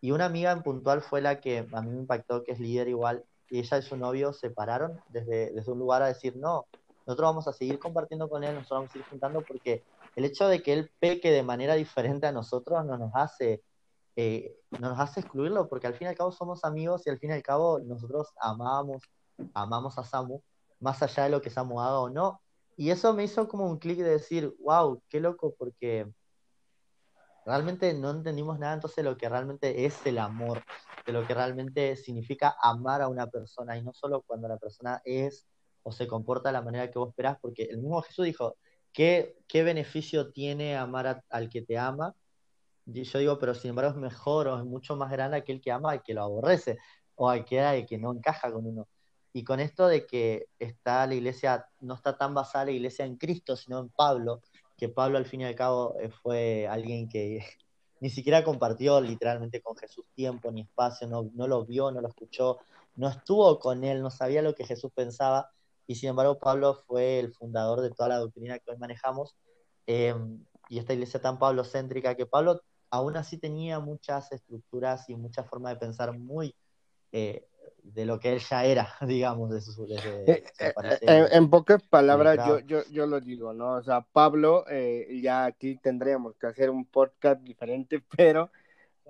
[0.00, 2.88] Y una amiga en puntual fue la que a mí me impactó, que es líder
[2.88, 6.66] igual, y ella y su novio se pararon desde, desde un lugar a decir, no,
[7.06, 9.84] nosotros vamos a seguir compartiendo con él, nosotros vamos a seguir juntando, porque
[10.16, 13.62] el hecho de que él peque de manera diferente a nosotros no nos hace
[14.16, 17.18] eh, no nos hace excluirlo, porque al fin y al cabo somos amigos y al
[17.18, 19.02] fin y al cabo nosotros amamos,
[19.52, 20.40] amamos a Samu,
[20.80, 22.40] más allá de lo que Samu haga o no.
[22.78, 26.10] Y eso me hizo como un clic de decir, wow, qué loco, porque
[27.46, 30.62] realmente no entendimos nada entonces lo que realmente es el amor,
[31.06, 35.00] de lo que realmente significa amar a una persona, y no solo cuando la persona
[35.04, 35.46] es
[35.82, 38.56] o se comporta de la manera que vos esperás, porque el mismo Jesús dijo,
[38.92, 42.14] ¿qué, qué beneficio tiene amar al que te ama?
[42.86, 45.92] yo digo, pero sin embargo es mejor o es mucho más grande aquel que ama
[45.92, 46.78] al que lo aborrece
[47.16, 48.88] o al que, que no encaja con uno.
[49.32, 53.16] Y con esto de que está la iglesia, no está tan basada la iglesia en
[53.16, 54.40] Cristo, sino en Pablo,
[54.76, 57.40] que Pablo al fin y al cabo eh, fue alguien que
[58.00, 62.08] ni siquiera compartió literalmente con Jesús tiempo ni espacio, no, no lo vio, no lo
[62.08, 62.58] escuchó,
[62.96, 65.50] no estuvo con él, no sabía lo que Jesús pensaba,
[65.86, 69.34] y sin embargo Pablo fue el fundador de toda la doctrina que hoy manejamos,
[69.86, 72.60] em, y esta iglesia tan pablocéntrica, que Pablo
[72.90, 76.54] aún así tenía muchas estructuras y muchas formas de pensar muy
[77.12, 77.46] eh,
[77.94, 79.84] de lo que él ya era, digamos, de su...
[79.84, 83.72] Eh, eh, en, pocas palabras, yo, yo, yo lo digo, ¿no?
[83.72, 84.64] O sea, Pablo,
[85.10, 88.50] ya aquí tendríamos que hacer un podcast diferente, pero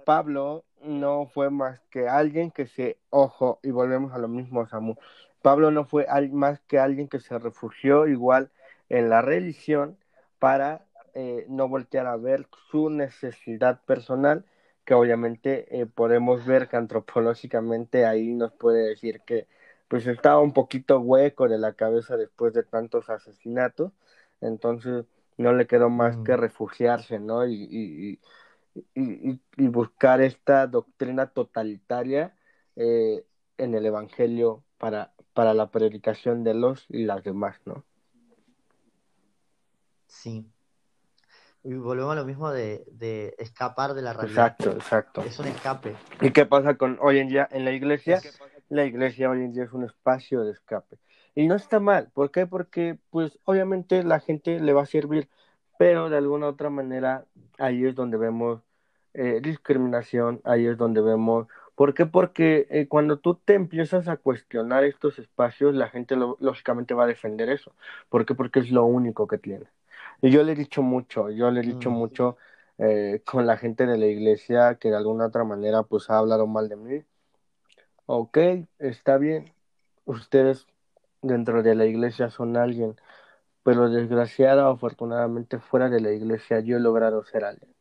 [0.04, 4.94] Pablo no fue más que alguien que se, ojo, y volvemos a lo mismo, Samu,
[5.42, 8.50] Pablo no fue más que alguien que se refugió igual
[8.88, 9.96] en la religión
[10.38, 10.82] para
[11.14, 14.44] eh, no voltear a ver su necesidad personal,
[14.86, 19.48] que obviamente eh, podemos ver que antropológicamente ahí nos puede decir que
[19.88, 23.92] pues estaba un poquito hueco de la cabeza después de tantos asesinatos,
[24.40, 25.04] entonces
[25.36, 26.40] no le quedó más que mm.
[26.40, 27.46] refugiarse, ¿no?
[27.46, 28.18] Y,
[28.94, 32.36] y, y, buscar esta doctrina totalitaria
[32.76, 33.24] eh,
[33.58, 37.84] en el Evangelio para, para la predicación de los y las demás, ¿no?
[40.06, 40.46] Sí.
[41.66, 44.54] Y volvemos a lo mismo de, de escapar de la realidad.
[44.56, 45.20] Exacto, exacto.
[45.22, 45.96] Es un escape.
[46.20, 48.20] ¿Y qué pasa con hoy en día en la iglesia?
[48.68, 50.96] La iglesia hoy en día es un espacio de escape.
[51.34, 52.08] Y no está mal.
[52.14, 52.46] ¿Por qué?
[52.46, 55.28] Porque, pues, obviamente la gente le va a servir,
[55.76, 57.24] pero de alguna otra manera
[57.58, 58.60] ahí es donde vemos
[59.12, 61.48] eh, discriminación, ahí es donde vemos...
[61.74, 62.06] ¿Por qué?
[62.06, 67.08] Porque eh, cuando tú te empiezas a cuestionar estos espacios, la gente lógicamente va a
[67.08, 67.72] defender eso.
[68.08, 68.36] ¿Por qué?
[68.36, 69.66] Porque es lo único que tiene.
[70.22, 71.94] Y yo le he dicho mucho, yo le he dicho mm.
[71.94, 72.36] mucho
[72.78, 76.46] eh, con la gente de la iglesia que de alguna otra manera pues ha hablado
[76.46, 77.04] mal de mí.
[78.06, 78.38] Ok,
[78.78, 79.52] está bien.
[80.04, 80.66] Ustedes
[81.22, 82.96] dentro de la iglesia son alguien,
[83.62, 87.76] pero desgraciada o afortunadamente fuera de la iglesia yo he logrado ser alguien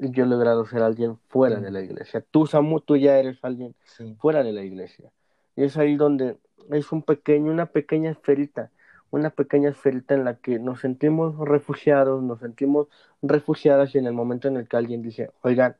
[0.00, 2.24] yo he logrado ser alguien fuera de la iglesia.
[2.30, 3.74] Tú, Samu, tú ya eres alguien
[4.18, 5.10] fuera de la iglesia.
[5.56, 6.38] Y es ahí donde
[6.70, 8.70] es un pequeño, una pequeña esferita,
[9.10, 12.88] una pequeña esferita en la que nos sentimos refugiados, nos sentimos
[13.22, 15.76] refugiadas y en el momento en el que alguien dice, oigan,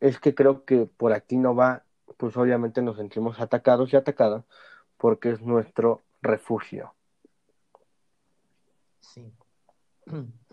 [0.00, 1.84] es que creo que por aquí no va,
[2.16, 4.44] pues obviamente nos sentimos atacados y atacadas
[4.96, 6.94] porque es nuestro refugio.
[9.00, 9.32] Sí.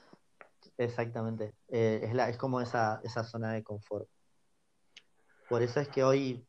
[0.77, 1.53] Exactamente.
[1.69, 4.07] Eh, es, como esa, esa zona de confort.
[5.49, 6.45] Por eso es que hoy,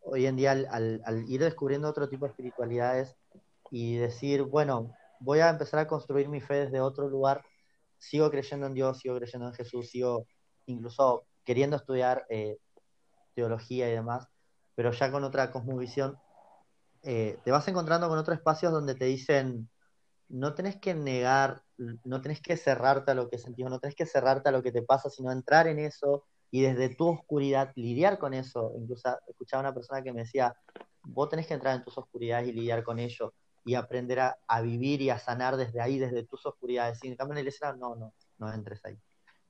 [0.00, 3.16] hoy en día, al, ir descubriendo otro tipo de espiritualidades
[3.76, 7.42] y decir, bueno, voy a empezar a construir mi fe desde otro lugar,
[7.98, 10.28] sigo creyendo en Dios, sigo creyendo en Jesús, sigo
[10.66, 12.58] incluso queriendo estudiar eh,
[13.34, 14.28] teología y demás,
[14.76, 16.16] pero ya con otra cosmovisión,
[17.02, 19.68] eh, te vas encontrando con otros espacios donde te dicen,
[20.28, 21.64] no tenés que negar
[22.04, 24.70] no tenés que cerrarte a lo que sentís, no tenés que cerrarte a lo que
[24.70, 28.72] te pasa, sino entrar en eso y desde tu oscuridad lidiar con eso.
[28.78, 30.54] Incluso escuchaba una persona que me decía,
[31.02, 33.34] vos tenés que entrar en tus oscuridades y lidiar con ello
[33.64, 37.02] y aprender a, vivir y a sanar desde ahí, desde tus oscuridades.
[37.02, 38.98] Y en cambio en la iglesia, no, no, no entres ahí.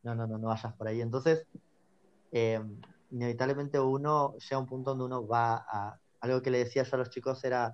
[0.02, 1.00] No, no, no, no vayas por ahí.
[1.00, 1.46] Entonces,
[2.30, 2.60] eh,
[3.10, 5.98] inevitablemente uno llega a un punto donde uno va a...
[6.20, 7.72] Algo que le decía yo a los chicos era,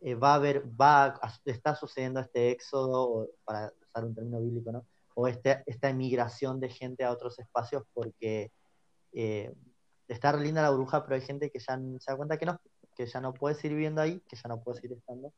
[0.00, 4.86] eh, va a haber, va está sucediendo este éxodo, para usar un término bíblico, ¿no?
[5.14, 8.52] O este, esta emigración de gente a otros espacios porque
[9.12, 9.52] eh,
[10.06, 12.60] está linda la bruja, pero hay gente que ya se da cuenta que no,
[12.94, 15.32] que ya no puede seguir viviendo ahí, que ya no puede seguir estando,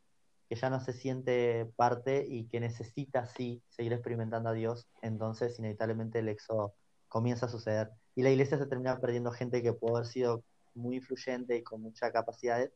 [0.55, 5.59] que ya no se siente parte y que necesita sí seguir experimentando a Dios, entonces
[5.59, 6.75] inevitablemente el éxodo
[7.09, 7.91] comienza a suceder.
[8.15, 10.45] Y la iglesia se termina perdiendo gente que puede haber sido
[10.75, 12.71] muy influyente y con mucha capacidad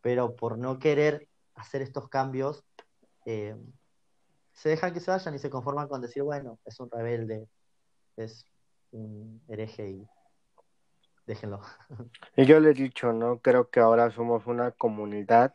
[0.00, 2.64] pero por no querer hacer estos cambios,
[3.24, 3.56] eh,
[4.52, 7.48] se dejan que se vayan y se conforman con decir, bueno, es un rebelde,
[8.16, 8.44] es
[8.92, 10.08] un hereje y
[11.26, 11.60] déjenlo.
[12.36, 13.38] Y yo le he dicho, ¿no?
[13.38, 15.52] Creo que ahora somos una comunidad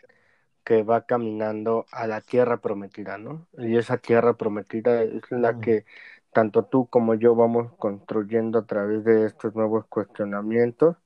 [0.63, 3.47] que va caminando a la tierra prometida, ¿no?
[3.57, 5.85] Y esa tierra prometida es la que
[6.33, 10.97] tanto tú como yo vamos construyendo a través de estos nuevos cuestionamientos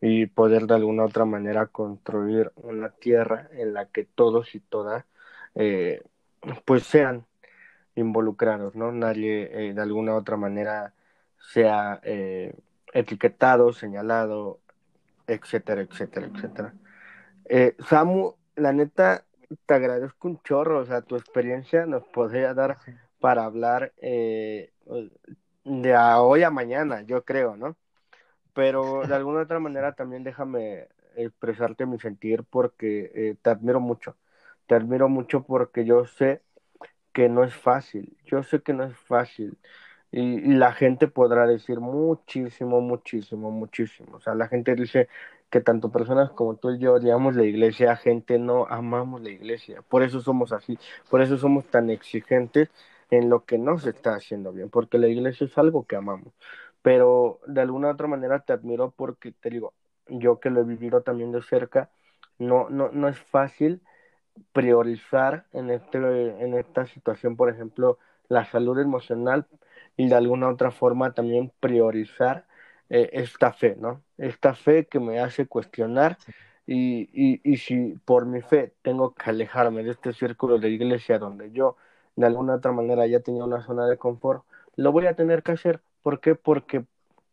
[0.00, 5.04] y poder de alguna otra manera construir una tierra en la que todos y todas
[5.54, 6.02] eh,
[6.64, 7.26] pues sean
[7.96, 8.92] involucrados, ¿no?
[8.92, 10.94] Nadie eh, de alguna otra manera
[11.52, 12.54] sea eh,
[12.92, 14.60] etiquetado, señalado,
[15.26, 16.74] etcétera, etcétera, etcétera.
[17.88, 19.24] Samu, la neta,
[19.66, 22.78] te agradezco un chorro, o sea, tu experiencia nos podría dar
[23.20, 24.70] para hablar de
[25.64, 27.76] hoy a mañana, yo creo, ¿no?
[28.58, 34.16] pero de alguna otra manera también déjame expresarte mi sentir porque eh, te admiro mucho.
[34.66, 36.42] Te admiro mucho porque yo sé
[37.12, 39.58] que no es fácil, yo sé que no es fácil
[40.10, 44.16] y, la gente podrá decir muchísimo, muchísimo, muchísimo.
[44.16, 45.08] O sea, la gente dice
[45.50, 49.82] que tanto personas como tú y yo odiamos la iglesia, gente no amamos la iglesia.
[49.82, 50.78] Por eso somos así,
[51.10, 52.70] por eso somos tan exigentes
[53.10, 56.32] en lo que no se está haciendo bien, porque la iglesia es algo que amamos.
[56.82, 59.74] Pero de alguna u otra manera te admiro porque te digo,
[60.08, 61.90] yo que lo he vivido también de cerca,
[62.38, 63.82] no, no, no es fácil
[64.52, 69.46] priorizar en, este, en esta situación, por ejemplo, la salud emocional
[69.96, 72.46] y de alguna otra forma también priorizar
[72.90, 74.02] eh, esta fe, ¿no?
[74.18, 76.18] Esta fe que me hace cuestionar
[76.66, 81.18] y, y, y, si por mi fe tengo que alejarme de este círculo de iglesia
[81.18, 81.76] donde yo
[82.16, 84.44] de alguna otra manera ya tenía una zona de confort,
[84.76, 85.80] lo voy a tener que hacer.
[86.02, 86.34] ¿Por qué?
[86.34, 86.84] Porque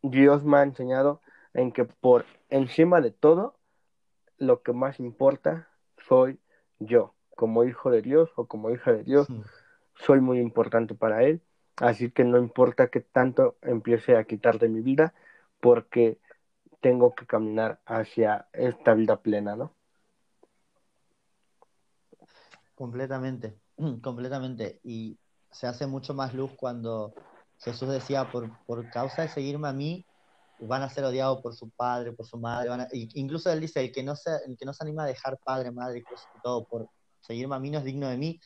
[0.01, 1.21] Dios me ha enseñado
[1.53, 3.55] en que por encima de todo,
[4.37, 6.39] lo que más importa soy
[6.79, 9.27] yo, como hijo de Dios o como hija de Dios,
[9.95, 11.41] soy muy importante para Él,
[11.77, 15.13] así que no importa que tanto empiece a quitar de mi vida,
[15.59, 16.19] porque
[16.85, 19.73] tengo que caminar hacia esta vida plena, ¿no?
[22.75, 23.59] Completamente,
[24.03, 24.81] completamente.
[24.83, 25.17] Y
[25.49, 27.15] se hace mucho más luz cuando
[27.57, 30.05] Jesús decía, por, por causa de seguirme a mí,
[30.59, 32.69] van a ser odiados por su padre, por su madre.
[33.15, 35.71] Incluso él dice, el que, no se, el que no se anima a dejar padre,
[35.71, 36.87] madre y todo por
[37.21, 38.39] seguirme a mí no es digno de mí.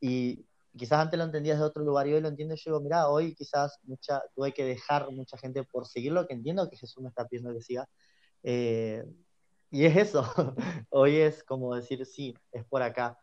[0.00, 0.44] Y
[0.76, 2.54] quizás antes lo entendías de otro lugar y hoy lo entiendo.
[2.54, 6.34] Yo digo, mira, hoy quizás mucha, tuve que dejar mucha gente por seguir lo que
[6.34, 7.88] entiendo que Jesús me está pidiendo que siga.
[8.42, 9.04] Eh,
[9.70, 10.24] y es eso.
[10.90, 13.18] hoy es como decir, sí, es por acá.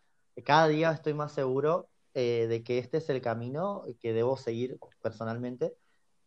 [0.45, 4.78] Cada día estoy más seguro eh, de que este es el camino que debo seguir
[5.02, 5.76] personalmente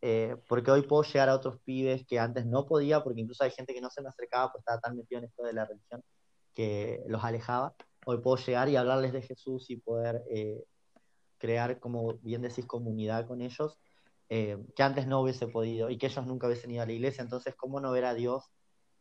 [0.07, 3.51] eh, porque hoy puedo llegar a otros pibes que antes no podía, porque incluso hay
[3.51, 6.05] gente que no se me acercaba, pues estaba tan metido en esto de la religión
[6.53, 7.75] que los alejaba.
[8.05, 10.63] Hoy puedo llegar y hablarles de Jesús y poder eh,
[11.39, 13.79] crear, como bien decís, comunidad con ellos,
[14.29, 17.23] eh, que antes no hubiese podido y que ellos nunca hubiesen ido a la iglesia.
[17.23, 18.51] Entonces, ¿cómo no ver a Dios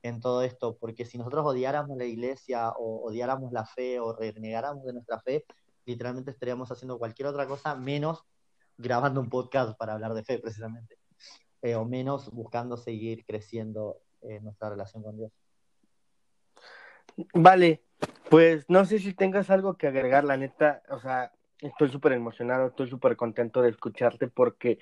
[0.02, 0.78] en todo esto?
[0.78, 5.46] Porque si nosotros odiáramos la iglesia o odiáramos la fe o renegáramos de nuestra fe,
[5.86, 8.24] literalmente estaríamos haciendo cualquier otra cosa menos
[8.78, 10.98] grabando un podcast para hablar de fe, precisamente,
[11.62, 15.32] eh, o menos buscando seguir creciendo en nuestra relación con Dios.
[17.34, 17.84] Vale,
[18.30, 21.32] pues no sé si tengas algo que agregar, la neta, o sea,
[21.68, 24.80] estoy súper emocionado, estoy súper contento de escucharte porque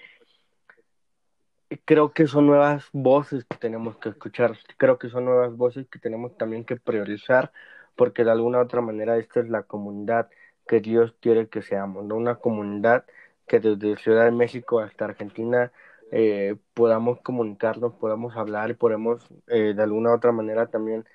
[1.86, 6.00] creo que son nuevas voces que tenemos que escuchar, creo que son nuevas voces que
[6.00, 7.52] tenemos también que priorizar
[7.96, 10.30] porque de alguna u otra manera esta es la comunidad
[10.68, 12.16] que Dios quiere que seamos, ¿no?
[12.16, 13.06] Una comunidad
[13.48, 15.72] que desde Ciudad de México hasta Argentina
[16.12, 21.06] eh, podamos comunicarnos, podamos hablar, podemos eh, de alguna u otra manera también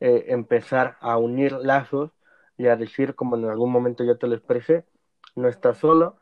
[0.00, 2.12] eh, empezar a unir lazos
[2.56, 4.84] y a decir, como en algún momento yo te lo expresé,
[5.38, 6.16] no estás solo,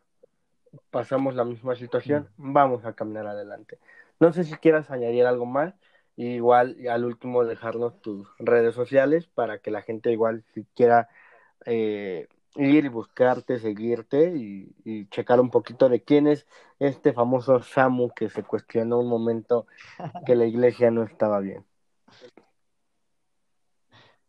[0.91, 2.53] pasamos la misma situación, mm.
[2.53, 3.79] vamos a caminar adelante.
[4.21, 5.75] No sé si quieras añadir algo más,
[6.17, 11.09] igual al último dejarnos tus redes sociales para que la gente igual si quiera
[11.67, 16.47] eh, ir y buscarte, seguirte y, checar un poquito de quién es
[16.79, 19.67] este famoso Samu que se cuestionó un momento
[20.27, 21.65] que la iglesia no estaba bien.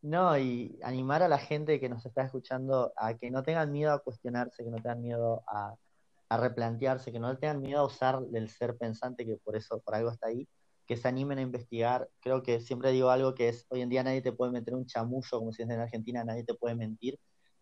[0.08, 3.92] No, y animar a la gente que nos está escuchando a que no tengan miedo
[3.92, 5.76] a cuestionarse, que no tengan miedo a,
[6.30, 9.96] a replantearse, que no tengan miedo a usar el ser pensante, que por eso, por
[9.96, 10.48] algo está ahí,
[10.86, 12.10] que se animen a investigar.
[12.22, 14.86] Creo que siempre digo algo que es, hoy en día nadie te puede meter un
[14.86, 17.20] chamullo, como si es en Argentina, nadie te puede mentir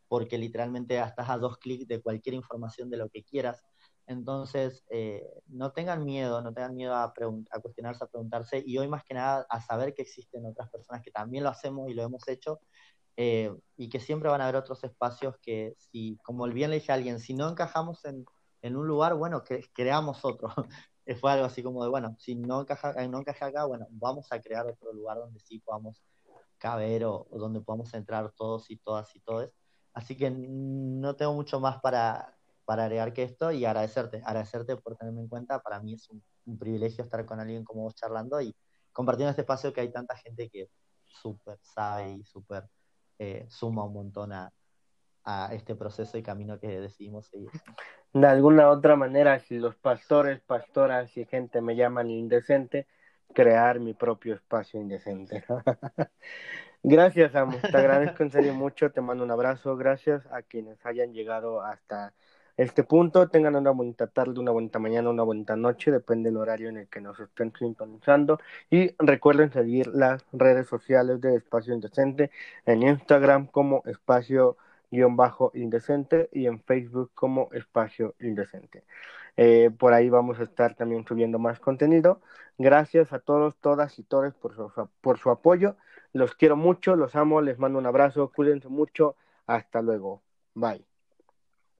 [0.07, 3.63] porque literalmente estás a dos clics de cualquier información de lo que quieras.
[4.07, 8.87] Entonces, eh, no tengan miedo, no tengan miedo a, a, cuestionarse, a preguntarse, y hoy
[8.87, 12.03] más que nada a saber que existen otras personas que también lo hacemos y lo
[12.03, 12.59] hemos hecho,
[13.17, 16.91] eh, y que siempre van a haber otros espacios que, si, como bien le dije
[16.91, 18.25] a alguien, si no encajamos en,
[18.61, 20.49] en un lugar, bueno, que creamos otro.
[21.21, 24.31] Fue algo así como de, bueno, si no encaja, eh, no encaja acá, bueno, vamos
[24.31, 26.03] a crear otro lugar donde sí podamos
[26.57, 29.51] caber o, o donde podamos entrar todos y todas y todos.
[29.93, 32.34] Así que no tengo mucho más para,
[32.65, 35.59] para agregar que esto y agradecerte, agradecerte por tenerme en cuenta.
[35.61, 36.23] Para mí es un,
[36.59, 38.55] privilegio estar con alguien como vos charlando y
[38.91, 40.69] compartiendo este espacio que hay tanta gente que
[41.07, 42.65] súper sabe y súper
[43.17, 44.53] eh, suma un montón a,
[45.23, 47.49] a este proceso y camino que decidimos seguir.
[48.13, 52.87] De alguna otra manera, si los pastores, pastoras y gente me llaman indecente,
[53.33, 55.43] crear mi propio espacio indecente.
[56.83, 57.57] Gracias, Amo.
[57.59, 58.91] Te agradezco en serio mucho.
[58.91, 59.75] Te mando un abrazo.
[59.75, 62.13] Gracias a quienes hayan llegado hasta
[62.57, 63.27] este punto.
[63.29, 65.91] Tengan una bonita tarde, una bonita mañana, una bonita noche.
[65.91, 68.39] Depende del horario en el que nos estén sintonizando.
[68.69, 72.31] Y recuerden seguir las redes sociales de Espacio Indecente
[72.65, 74.57] en Instagram como Espacio
[74.91, 78.83] guion bajo indecente y en Facebook como espacio indecente.
[79.37, 82.21] Eh, por ahí vamos a estar también subiendo más contenido.
[82.57, 85.75] Gracias a todos, todas y todos por su, por su apoyo.
[86.13, 89.15] Los quiero mucho, los amo, les mando un abrazo, cuídense mucho.
[89.47, 90.21] Hasta luego.
[90.53, 90.94] Bye.